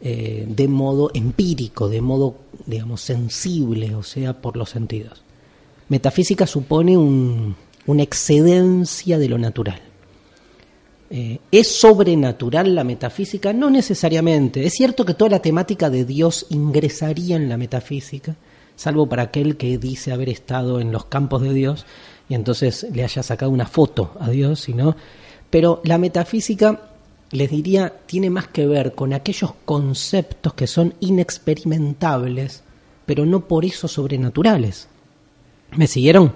[0.00, 2.36] eh, de modo empírico, de modo,
[2.66, 5.22] digamos, sensible, o sea, por los sentidos.
[5.88, 9.80] Metafísica supone una excedencia de lo natural.
[11.10, 13.52] Eh, ¿Es sobrenatural la metafísica?
[13.52, 14.66] No necesariamente.
[14.66, 18.36] Es cierto que toda la temática de Dios ingresaría en la metafísica,
[18.76, 21.86] salvo para aquel que dice haber estado en los campos de Dios
[22.28, 24.96] y entonces le haya sacado una foto a Dios, sino.
[25.50, 26.88] Pero la metafísica
[27.30, 32.62] les diría, tiene más que ver con aquellos conceptos que son inexperimentables,
[33.04, 34.88] pero no por eso sobrenaturales.
[35.76, 36.32] ¿Me siguieron?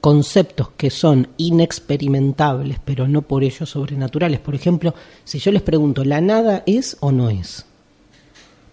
[0.00, 4.40] Conceptos que son inexperimentables, pero no por ello sobrenaturales.
[4.40, 4.94] Por ejemplo,
[5.24, 7.66] si yo les pregunto, ¿la nada es o no es?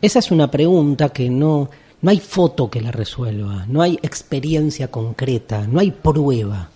[0.02, 1.70] Esa es una pregunta que no,
[2.02, 6.70] no hay foto que la resuelva, no hay experiencia concreta, no hay prueba.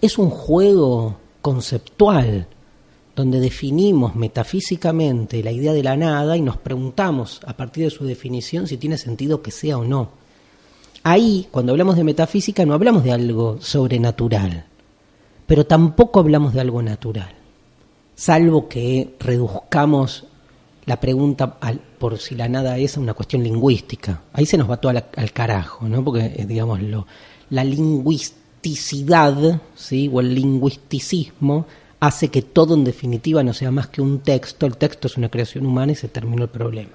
[0.00, 1.16] Es un juego
[1.48, 2.46] conceptual
[3.16, 8.04] donde definimos metafísicamente la idea de la nada y nos preguntamos a partir de su
[8.04, 10.10] definición si tiene sentido que sea o no.
[11.04, 14.66] Ahí, cuando hablamos de metafísica, no hablamos de algo sobrenatural,
[15.46, 17.34] pero tampoco hablamos de algo natural,
[18.14, 20.26] salvo que reduzcamos
[20.84, 24.20] la pregunta al, por si la nada es una cuestión lingüística.
[24.34, 26.04] Ahí se nos va todo al, carajo, ¿no?
[26.04, 26.78] Porque, eh, digamos,
[27.48, 27.64] la
[28.62, 30.10] lingüisticidad, ¿sí?
[30.12, 31.66] O el lingüisticismo
[32.00, 35.28] hace que todo en definitiva no sea más que un texto, el texto es una
[35.28, 36.90] creación humana y se terminó el problema.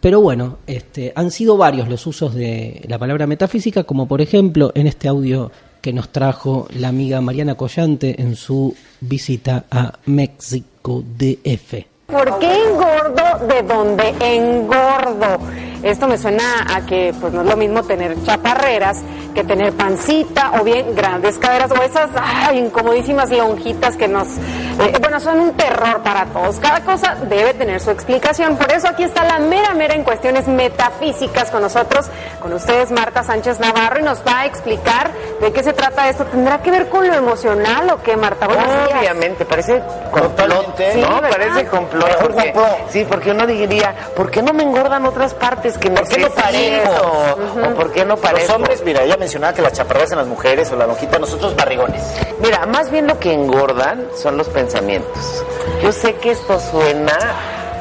[0.00, 4.72] Pero bueno, este, han sido varios los usos de la palabra metafísica, como por ejemplo
[4.74, 11.02] en este audio que nos trajo la amiga Mariana Collante en su visita a México
[11.16, 11.86] DF.
[12.06, 15.38] ¿Por qué engordo de donde engordo?
[15.82, 19.02] Esto me suena a que pues no es lo mismo tener chaparreras
[19.36, 22.08] que tener pancita o bien grandes caderas o esas
[22.54, 26.58] incomodísimas lonjitas que nos, eh, bueno, son un terror para todos.
[26.58, 28.56] Cada cosa debe tener su explicación.
[28.56, 32.06] Por eso aquí está la mera mera en cuestiones metafísicas con nosotros,
[32.40, 35.10] con ustedes Marta Sánchez Navarro y nos va a explicar
[35.40, 36.24] de qué se trata esto.
[36.24, 38.46] ¿Tendrá que ver con lo emocional o qué, Marta?
[38.46, 41.20] Obviamente, parece complot, ¿no?
[41.20, 42.54] Parece complot porque,
[42.88, 46.30] sí, porque uno diría, ¿por qué no me engordan otras partes que ¿Por qué no
[46.30, 46.92] parezco?
[47.70, 48.46] ¿O por qué no parezco?
[48.46, 51.56] Los hombres, mira, ella mencionaba que las chaparras en las mujeres o la lonjita, nosotros
[51.56, 52.02] barrigones.
[52.40, 55.44] Mira, más bien lo que engordan son los pensamientos.
[55.82, 57.16] Yo sé que esto suena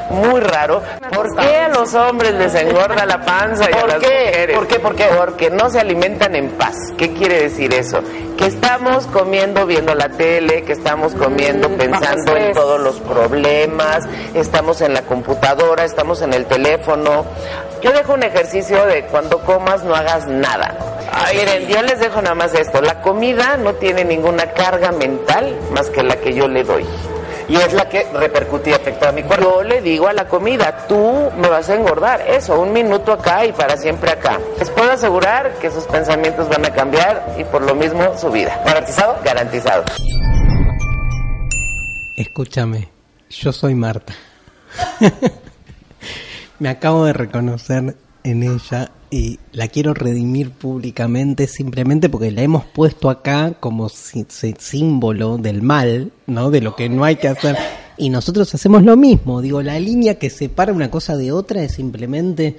[0.09, 0.81] muy raro.
[1.13, 4.55] ¿Por qué a los hombres les engorda la panza y a las mujeres?
[4.55, 4.79] ¿Por qué?
[4.79, 5.05] ¿Por qué?
[5.17, 6.75] Porque no se alimentan en paz.
[6.97, 7.99] ¿Qué quiere decir eso?
[8.37, 14.07] Que estamos comiendo viendo la tele, que estamos comiendo Mm, pensando en todos los problemas,
[14.33, 17.25] estamos en la computadora, estamos en el teléfono.
[17.81, 20.75] Yo dejo un ejercicio de cuando comas no hagas nada.
[21.33, 22.81] Miren, yo les dejo nada más esto.
[22.81, 26.85] La comida no tiene ninguna carga mental más que la que yo le doy
[27.47, 29.43] y es la que repercute y afecta a mi cuerpo.
[29.43, 33.45] Yo le digo a la comida, tú me vas a engordar, eso, un minuto acá
[33.45, 34.39] y para siempre acá.
[34.59, 38.61] Les puedo asegurar que sus pensamientos van a cambiar y por lo mismo su vida.
[38.65, 39.17] ¿Garantizado?
[39.23, 39.83] Garantizado.
[42.17, 42.89] Escúchame,
[43.29, 44.13] yo soy Marta.
[46.59, 47.95] me acabo de reconocer
[48.25, 54.25] en ella y la quiero redimir públicamente simplemente porque la hemos puesto acá como si,
[54.27, 56.51] si- símbolo del mal, ¿no?
[56.51, 57.55] De lo que no hay que hacer.
[57.97, 59.41] Y nosotros hacemos lo mismo.
[59.41, 62.57] Digo, la línea que separa una cosa de otra es simplemente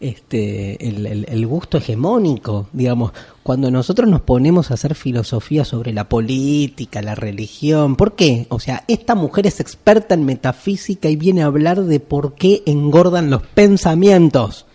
[0.00, 3.12] este, el, el- el gusto hegemónico, digamos,
[3.42, 8.46] cuando nosotros nos ponemos a hacer filosofía sobre la política, la religión, ¿por qué?
[8.50, 12.62] O sea, esta mujer es experta en metafísica y viene a hablar de por qué
[12.66, 14.66] engordan los pensamientos.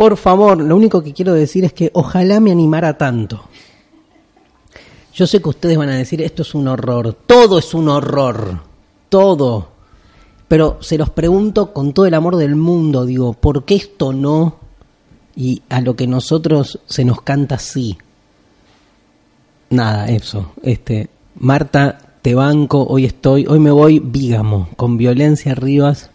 [0.00, 3.44] Por favor, lo único que quiero decir es que ojalá me animara tanto.
[5.12, 8.60] Yo sé que ustedes van a decir, esto es un horror, todo es un horror,
[9.10, 9.68] todo.
[10.48, 14.56] Pero se los pregunto con todo el amor del mundo, digo, ¿por qué esto no?
[15.36, 17.98] Y a lo que nosotros se nos canta sí.
[19.68, 20.52] Nada, eso.
[20.62, 26.08] Este, Marta, te banco, hoy estoy, hoy me voy vígamo, con Violencia Rivas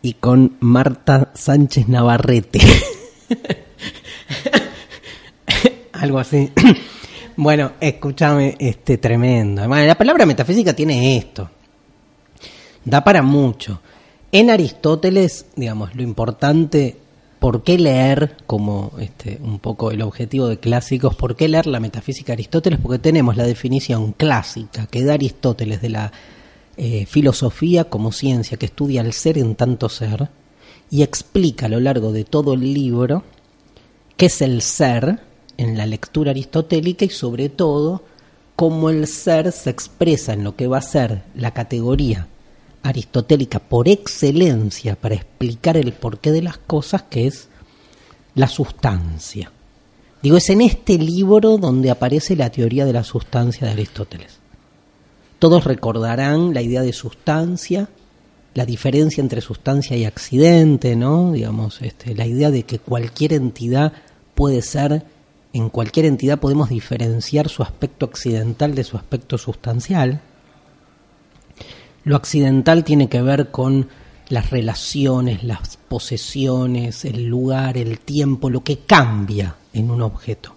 [0.00, 2.60] y con Marta Sánchez Navarrete.
[5.92, 6.50] Algo así.
[7.36, 9.66] bueno, escúchame, este tremendo.
[9.66, 11.50] La palabra metafísica tiene esto.
[12.84, 13.80] Da para mucho.
[14.30, 16.96] En Aristóteles, digamos, lo importante,
[17.38, 21.14] ¿por qué leer como este, un poco el objetivo de clásicos?
[21.14, 22.80] ¿Por qué leer la metafísica de Aristóteles?
[22.80, 26.12] Porque tenemos la definición clásica que da Aristóteles de la
[26.76, 30.28] eh, filosofía como ciencia que estudia el ser en tanto ser
[30.90, 33.24] y explica a lo largo de todo el libro
[34.16, 35.20] qué es el ser
[35.56, 38.02] en la lectura aristotélica y sobre todo
[38.56, 42.28] cómo el ser se expresa en lo que va a ser la categoría
[42.82, 47.48] aristotélica por excelencia para explicar el porqué de las cosas, que es
[48.34, 49.50] la sustancia.
[50.22, 54.38] Digo, es en este libro donde aparece la teoría de la sustancia de Aristóteles.
[55.38, 57.88] Todos recordarán la idea de sustancia,
[58.54, 61.32] la diferencia entre sustancia y accidente, ¿no?
[61.32, 63.92] Digamos, este, la idea de que cualquier entidad
[64.34, 65.04] puede ser,
[65.52, 70.20] en cualquier entidad podemos diferenciar su aspecto accidental de su aspecto sustancial.
[72.04, 73.88] Lo accidental tiene que ver con
[74.28, 80.54] las relaciones, las posesiones, el lugar, el tiempo, lo que cambia en un objeto.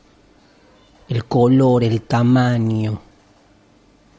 [1.10, 3.02] El color, el tamaño.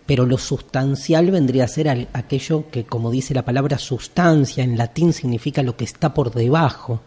[0.09, 5.12] Pero lo sustancial vendría a ser aquello que, como dice la palabra sustancia, en latín
[5.12, 7.02] significa lo que está por debajo.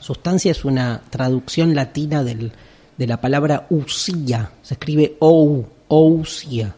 [0.00, 2.50] Sustancia es una traducción latina del-
[2.98, 6.74] de la palabra usía, se escribe ou, ousia,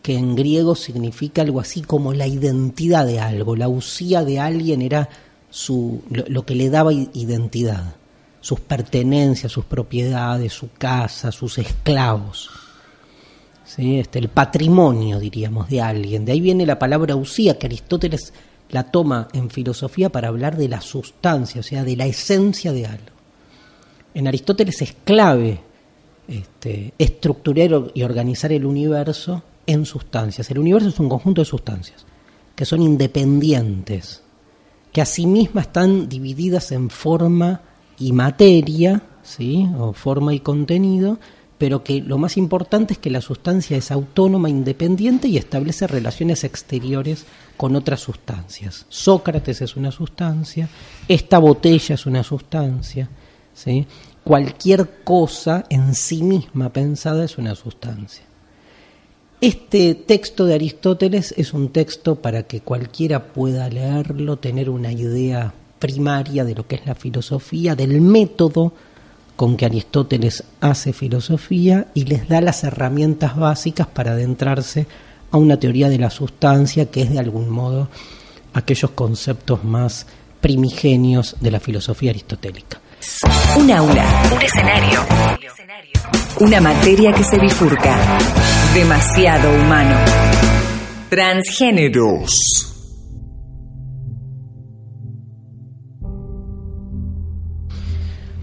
[0.00, 3.56] que en griego significa algo así como la identidad de algo.
[3.56, 5.08] La usía de alguien era
[5.50, 7.96] su, lo, que le daba identidad,
[8.40, 12.48] sus pertenencias, sus propiedades, su casa, sus esclavos.
[13.76, 13.98] ¿Sí?
[13.98, 16.24] Este, el patrimonio, diríamos, de alguien.
[16.24, 18.32] De ahí viene la palabra usía, que Aristóteles
[18.70, 22.86] la toma en filosofía para hablar de la sustancia, o sea, de la esencia de
[22.86, 23.16] algo.
[24.14, 25.60] En Aristóteles es clave
[26.28, 30.50] este, estructurar y organizar el universo en sustancias.
[30.50, 32.06] El universo es un conjunto de sustancias
[32.54, 34.22] que son independientes,
[34.92, 37.62] que asimismo están divididas en forma
[37.98, 39.66] y materia, ¿sí?
[39.78, 41.18] o forma y contenido,
[41.60, 46.42] pero que lo más importante es que la sustancia es autónoma, independiente y establece relaciones
[46.42, 47.26] exteriores
[47.58, 48.86] con otras sustancias.
[48.88, 50.70] Sócrates es una sustancia,
[51.06, 53.10] esta botella es una sustancia,
[53.52, 53.86] ¿sí?
[54.24, 58.24] cualquier cosa en sí misma pensada es una sustancia.
[59.42, 65.52] Este texto de Aristóteles es un texto para que cualquiera pueda leerlo, tener una idea
[65.78, 68.72] primaria de lo que es la filosofía, del método
[69.40, 74.86] con que Aristóteles hace filosofía y les da las herramientas básicas para adentrarse
[75.30, 77.88] a una teoría de la sustancia que es de algún modo
[78.52, 80.06] aquellos conceptos más
[80.42, 82.82] primigenios de la filosofía aristotélica.
[83.56, 85.00] Un aula, un escenario,
[86.40, 87.96] una materia que se bifurca.
[88.74, 89.96] Demasiado humano.
[91.08, 92.69] Transgéneros.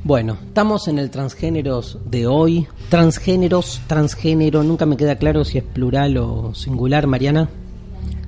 [0.07, 2.65] Bueno, estamos en el transgéneros de hoy.
[2.87, 7.49] Transgéneros, transgénero, nunca me queda claro si es plural o singular, Mariana.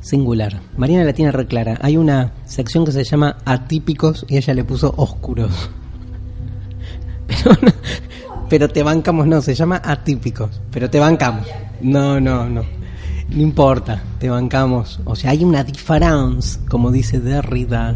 [0.02, 0.60] Singular.
[0.76, 1.80] Mariana la tiene re clara.
[1.82, 5.70] Hay una sección que se llama atípicos y ella le puso oscuros.
[7.28, 7.56] Pero,
[8.50, 10.60] pero te bancamos, no, se llama atípicos.
[10.72, 11.48] Pero te bancamos.
[11.80, 12.64] No, no, no.
[13.30, 15.00] No importa, te bancamos.
[15.06, 17.96] O sea, hay una difference, como dice Derrida,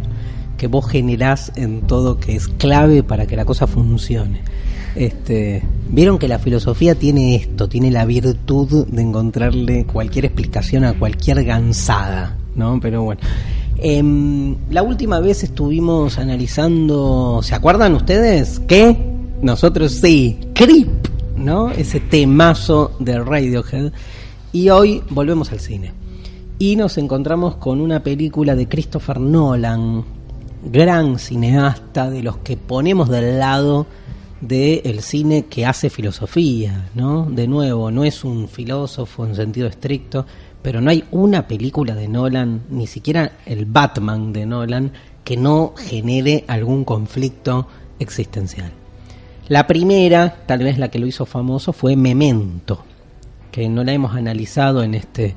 [0.57, 4.41] que vos generás en todo que es clave para que la cosa funcione.
[4.95, 10.97] Este, Vieron que la filosofía tiene esto, tiene la virtud de encontrarle cualquier explicación a
[10.97, 12.79] cualquier gansada, ¿no?
[12.81, 13.21] Pero bueno.
[13.77, 18.59] Em, la última vez estuvimos analizando, ¿se acuerdan ustedes?
[18.61, 18.97] que
[19.43, 20.89] Nosotros sí, Creep,
[21.37, 21.69] ¿no?
[21.69, 23.91] Ese temazo de Radiohead.
[24.51, 25.91] Y hoy volvemos al cine.
[26.57, 30.03] Y nos encontramos con una película de Christopher Nolan,
[30.65, 33.85] gran cineasta de los que ponemos del lado
[34.41, 37.25] del cine que hace filosofía, ¿no?
[37.29, 40.25] De nuevo, no es un filósofo en sentido estricto,
[40.61, 44.91] pero no hay una película de Nolan, ni siquiera el Batman de Nolan,
[45.23, 47.67] que no genere algún conflicto
[47.99, 48.71] existencial.
[49.47, 52.83] La primera, tal vez la que lo hizo famoso, fue Memento,
[53.51, 55.35] que no la hemos analizado en este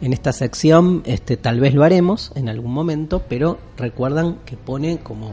[0.00, 4.98] en esta sección, este tal vez lo haremos en algún momento, pero recuerdan que pone
[4.98, 5.32] como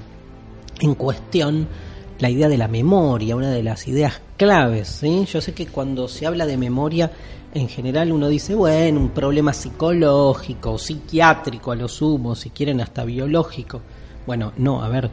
[0.80, 1.68] en cuestión
[2.20, 5.01] la idea de la memoria, una de las ideas claves.
[5.32, 7.11] Yo sé que cuando se habla de memoria,
[7.53, 13.05] en general uno dice, bueno, un problema psicológico, psiquiátrico a lo sumo, si quieren hasta
[13.05, 13.82] biológico.
[14.26, 15.09] Bueno, no, a ver,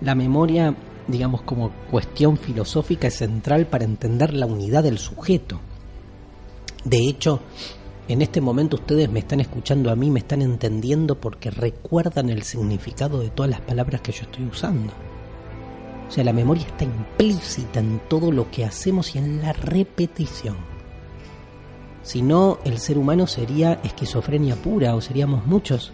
[0.00, 0.74] la memoria,
[1.08, 5.60] digamos, como cuestión filosófica es central para entender la unidad del sujeto.
[6.84, 7.40] De hecho,
[8.12, 12.42] en este momento ustedes me están escuchando a mí, me están entendiendo porque recuerdan el
[12.42, 14.92] significado de todas las palabras que yo estoy usando.
[16.08, 20.56] O sea, la memoria está implícita en todo lo que hacemos y en la repetición.
[22.02, 25.92] Si no, el ser humano sería esquizofrenia pura o seríamos muchos.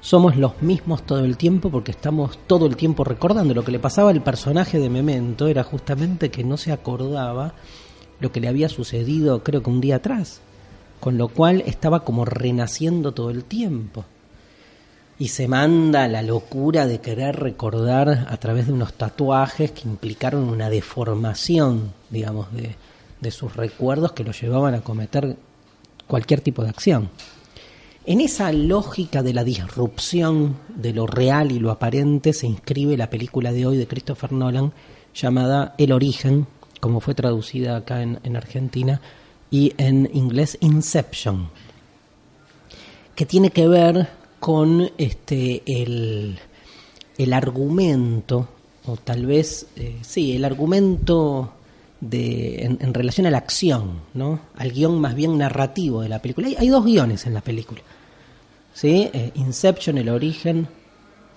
[0.00, 3.54] Somos los mismos todo el tiempo porque estamos todo el tiempo recordando.
[3.54, 7.54] Lo que le pasaba al personaje de Memento era justamente que no se acordaba
[8.18, 10.40] lo que le había sucedido creo que un día atrás.
[11.02, 14.04] Con lo cual estaba como renaciendo todo el tiempo
[15.18, 20.48] y se manda la locura de querer recordar a través de unos tatuajes que implicaron
[20.48, 22.76] una deformación, digamos, de,
[23.20, 25.36] de sus recuerdos que lo llevaban a cometer
[26.06, 27.10] cualquier tipo de acción.
[28.06, 33.10] En esa lógica de la disrupción de lo real y lo aparente se inscribe la
[33.10, 34.72] película de hoy de Christopher Nolan
[35.12, 36.46] llamada El origen,
[36.78, 39.00] como fue traducida acá en, en Argentina,
[39.52, 41.50] y en inglés Inception,
[43.14, 44.08] que tiene que ver
[44.40, 46.38] con este el,
[47.18, 48.48] el argumento,
[48.86, 51.52] o tal vez, eh, sí, el argumento
[52.00, 54.40] de, en, relación a la acción, ¿no?
[54.56, 56.48] al guion más bien narrativo de la película.
[56.58, 57.82] Hay, dos guiones en la película.
[58.72, 59.10] ¿sí?
[59.12, 60.66] Eh, Inception, el origen,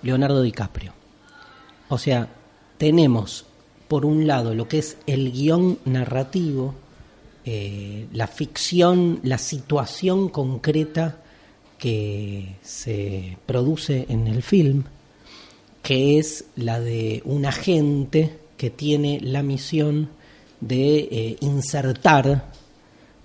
[0.02, 0.94] Leonardo DiCaprio.
[1.90, 2.28] O sea,
[2.78, 3.44] tenemos
[3.88, 6.74] por un lado lo que es el guion narrativo,
[7.48, 11.22] eh, la ficción, la situación concreta
[11.78, 14.82] que se produce en el film,
[15.80, 20.08] que es la de un agente que tiene la misión
[20.60, 22.50] de eh, insertar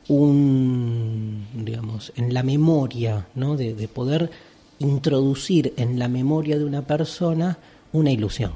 [0.08, 3.58] un, digamos, en la memoria, ¿no?
[3.58, 4.30] de, de poder
[4.78, 7.58] introducir en la memoria de una persona
[7.92, 8.52] una ilusión.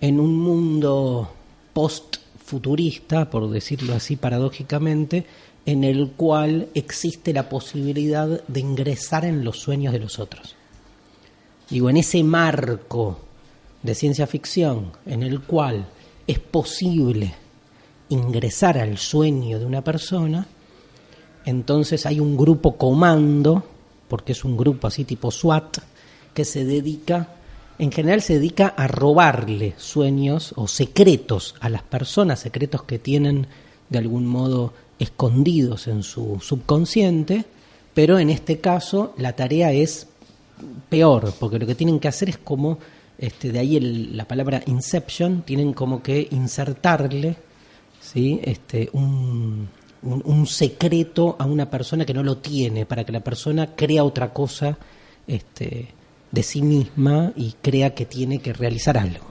[0.00, 1.30] En un mundo
[2.50, 5.24] post-futurista, por decirlo así paradójicamente,
[5.66, 10.56] en el cual existe la posibilidad de ingresar en los sueños de los otros.
[11.68, 13.20] Digo, en ese marco
[13.82, 15.86] de ciencia ficción en el cual
[16.26, 17.34] es posible
[18.08, 20.46] ingresar al sueño de una persona,
[21.44, 23.64] entonces hay un grupo comando,
[24.08, 25.78] porque es un grupo así tipo SWAT,
[26.34, 27.36] que se dedica,
[27.80, 33.46] en general se dedica a robarle sueños o secretos a las personas, secretos que tienen
[33.88, 37.46] de algún modo escondidos en su subconsciente,
[37.94, 40.08] pero en este caso la tarea es
[40.90, 42.78] peor, porque lo que tienen que hacer es como,
[43.16, 47.34] este, de ahí la palabra inception, tienen como que insertarle
[47.98, 48.42] ¿sí?
[48.44, 49.70] este, un,
[50.02, 54.34] un, secreto a una persona que no lo tiene, para que la persona crea otra
[54.34, 54.76] cosa
[55.26, 55.94] este,
[56.30, 59.26] de sí misma y crea que tiene que realizar algo.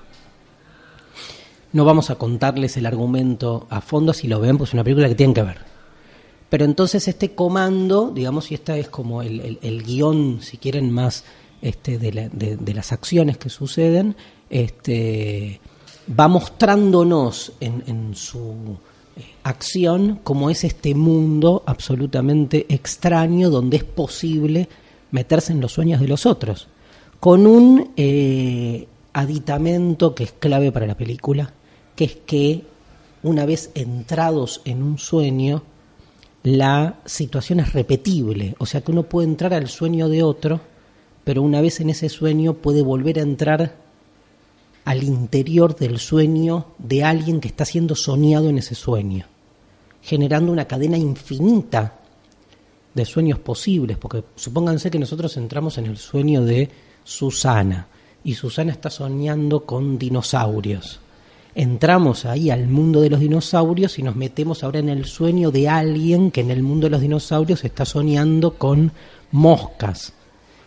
[1.71, 5.07] No vamos a contarles el argumento a fondo, si lo ven, pues es una película
[5.07, 5.57] que tienen que ver.
[6.49, 11.23] Pero entonces este comando, digamos, y esta es como el, el, guion, si quieren, más
[11.61, 14.15] este, de, de, las acciones que suceden,
[14.49, 15.61] este,
[16.19, 18.77] va mostrándonos en, en su
[19.15, 24.67] eh, acción cómo es este mundo absolutamente extraño donde es posible
[25.11, 26.67] meterse en los sueños de los otros,
[27.19, 31.53] con un eh, aditamento que es clave para la película,
[31.95, 32.63] que es que
[33.23, 35.63] una vez entrados en un sueño,
[36.43, 40.61] la situación es repetible, o sea que uno puede entrar al sueño de otro,
[41.25, 43.75] pero una vez en ese sueño puede volver a entrar
[44.85, 49.25] al interior del sueño de alguien que está siendo soñado en ese sueño,
[50.01, 51.99] generando una cadena infinita
[52.93, 56.69] de sueños posibles, porque supónganse que nosotros entramos en el sueño de
[57.09, 57.87] Susana,
[58.23, 60.99] y Susana está soñando con dinosaurios
[61.55, 65.67] entramos ahí al mundo de los dinosaurios y nos metemos ahora en el sueño de
[65.67, 68.91] alguien que en el mundo de los dinosaurios está soñando con
[69.31, 70.13] moscas.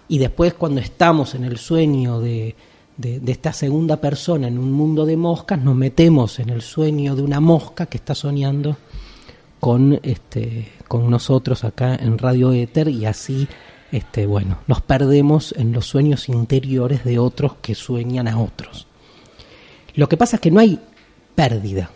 [0.08, 2.54] y después cuando estamos en el sueño de,
[2.98, 7.22] de, esta segunda persona en un mundo de moscas, nos metemos en el sueño de
[7.22, 8.76] una mosca que está soñando
[9.58, 13.48] con, este, con nosotros acá en Radio Éter y así,
[13.92, 18.86] este, bueno, nos perdemos en los sueños interiores de otros que sueñan a otros.
[19.94, 20.80] Lo que pasa es que no hay
[21.34, 21.90] pérdida.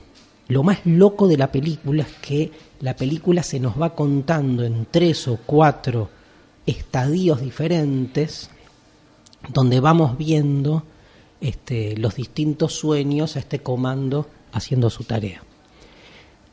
[0.49, 4.87] Lo más loco de la película es que la película se nos va contando en
[4.91, 6.11] tres o cuatro
[6.67, 8.51] estadios diferentes
[9.49, 10.85] donde vamos viendo
[11.41, 15.43] este, los distintos sueños a este comando haciendo su tarea.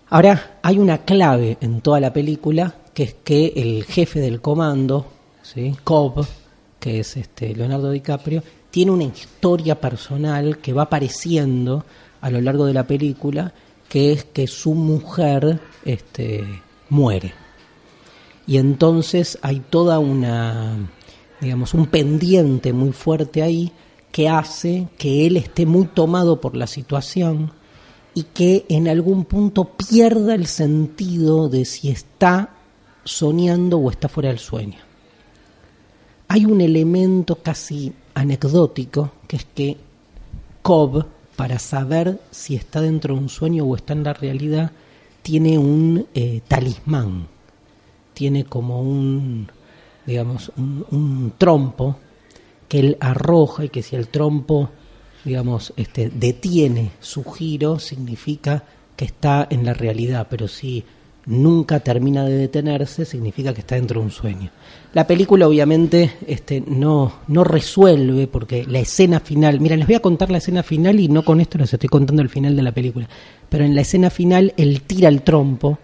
[0.10, 5.08] Ahora, hay una clave en toda la película, que es que el jefe del comando,
[5.44, 5.76] ¿sí?
[5.84, 6.26] Cobb,
[6.80, 8.42] que es este Leonardo DiCaprio,
[8.72, 11.86] tiene una historia personal que va apareciendo
[12.22, 13.54] a lo largo de la película,
[13.88, 16.44] que es que su mujer este,
[16.90, 17.34] muere.
[18.48, 20.90] Y entonces hay toda una,
[21.40, 23.72] digamos, un pendiente muy fuerte ahí
[24.12, 27.52] que hace que él esté muy tomado por la situación
[28.14, 32.56] y que en algún punto pierda el sentido de si está
[33.04, 34.93] soñando o está fuera del sueño.
[36.34, 39.78] Hay un elemento casi anecdótico, que es que
[40.64, 41.06] Cobb,
[41.36, 44.72] para saber si está dentro de un sueño o está en la realidad,
[45.22, 47.28] tiene un eh, talismán,
[48.16, 49.48] tiene como un,
[50.08, 51.98] digamos, un, un trompo
[52.68, 54.72] que él arroja y que si el trompo
[55.24, 58.64] digamos, este, detiene su giro, significa
[58.96, 60.84] que está en la realidad, pero si
[61.26, 64.50] nunca termina de detenerse, significa que está dentro de un sueño.
[64.94, 70.02] La película obviamente este, no, no resuelve, porque la escena final, mira, les voy a
[70.02, 72.72] contar la escena final y no con esto les estoy contando el final de la
[72.72, 73.08] película,
[73.50, 75.80] pero en la escena final él tira el trompo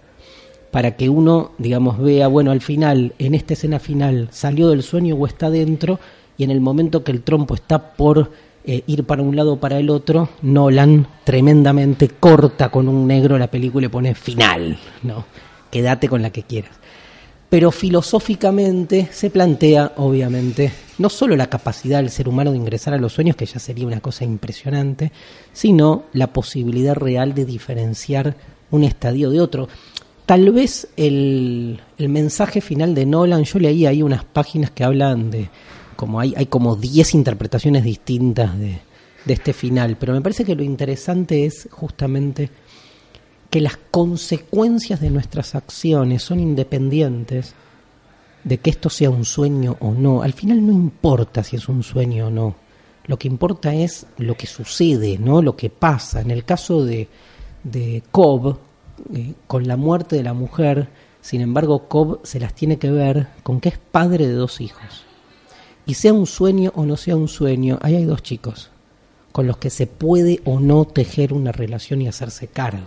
[0.72, 5.16] para que uno, digamos, vea, bueno, al final, en esta escena final, salió del sueño
[5.16, 6.00] o está dentro,
[6.38, 8.32] y en el momento que el trompo está por
[8.72, 13.36] eh, ir para un lado o para el otro, Nolan tremendamente corta con un negro
[13.40, 15.26] la película y pone final, ¿no?
[15.72, 16.74] Quédate con la que quieras.
[17.50, 23.00] Pero filosóficamente se plantea, obviamente, no solo la capacidad del ser humano de ingresar a
[23.00, 25.12] los sueños, que ya sería una cosa impresionante,
[25.52, 28.36] sino la posibilidad real de diferenciar
[28.70, 29.68] un estadio de otro.
[30.28, 35.32] Tal vez el, el mensaje final de Nolan, yo leí ahí unas páginas que hablan
[35.32, 35.50] de,
[36.00, 38.80] como hay, hay como 10 interpretaciones distintas de,
[39.26, 42.50] de este final, pero me parece que lo interesante es justamente
[43.50, 47.54] que las consecuencias de nuestras acciones son independientes
[48.46, 50.22] de que esto sea un sueño o no.
[50.22, 52.56] Al final no importa si es un sueño o no.
[53.06, 55.42] Lo que importa es lo que sucede, ¿no?
[55.42, 56.22] Lo que pasa.
[56.22, 57.10] En el caso de,
[58.10, 58.58] Cobb,
[59.14, 60.88] eh, con la muerte de la mujer,
[61.20, 65.09] sin embargo, Cobb se las tiene que ver con que es padre de dos hijos.
[65.90, 68.70] Y sea un sueño o no sea un sueño, ahí hay dos chicos
[69.32, 72.86] con los que se puede o no tejer una relación y hacerse cargo.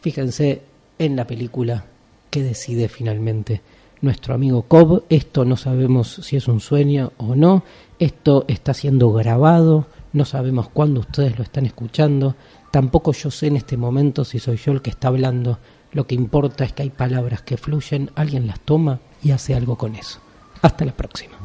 [0.00, 0.62] Fíjense
[0.98, 1.84] en la película
[2.30, 3.60] que decide finalmente
[4.00, 5.04] nuestro amigo Cobb.
[5.10, 7.64] Esto no sabemos si es un sueño o no.
[7.98, 9.88] Esto está siendo grabado.
[10.14, 12.34] No sabemos cuándo ustedes lo están escuchando.
[12.70, 15.58] Tampoco yo sé en este momento si soy yo el que está hablando.
[15.92, 19.76] Lo que importa es que hay palabras que fluyen, alguien las toma y hace algo
[19.76, 20.20] con eso.
[20.62, 21.36] Hasta la próxima.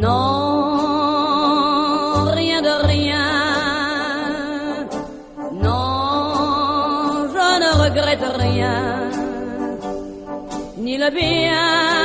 [0.00, 0.12] Non,
[2.34, 3.28] rien de rien.
[5.52, 8.78] Non, je ne regrette rien.
[10.76, 11.95] Ni le bien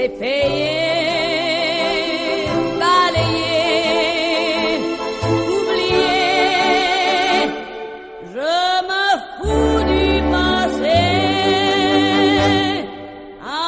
[0.00, 0.78] C'est payé,
[2.80, 3.58] balayé,
[5.60, 6.16] oublié.
[8.34, 8.52] Je
[8.88, 9.04] me
[9.36, 11.02] fous du passé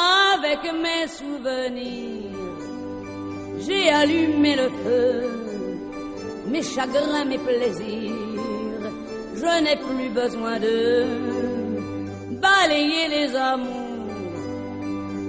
[0.00, 2.40] avec mes souvenirs.
[3.64, 5.10] J'ai allumé le feu,
[6.46, 8.84] mes chagrins, mes plaisirs.
[9.34, 10.78] Je n'ai plus besoin de
[12.40, 13.81] balayer les amours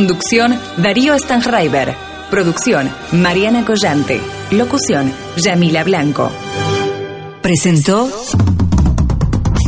[0.00, 1.94] Conducción, Darío Stanschreiber.
[2.30, 4.18] Producción, Mariana Collante.
[4.50, 6.32] Locución, Yamila Blanco.
[7.42, 8.08] Presentó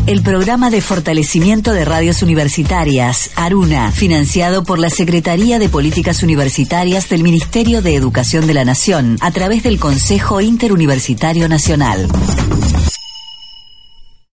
[0.06, 7.10] el programa de fortalecimiento de radios universitarias, Aruna, financiado por la Secretaría de Políticas Universitarias
[7.10, 12.08] del Ministerio de Educación de la Nación, a través del Consejo Interuniversitario Nacional.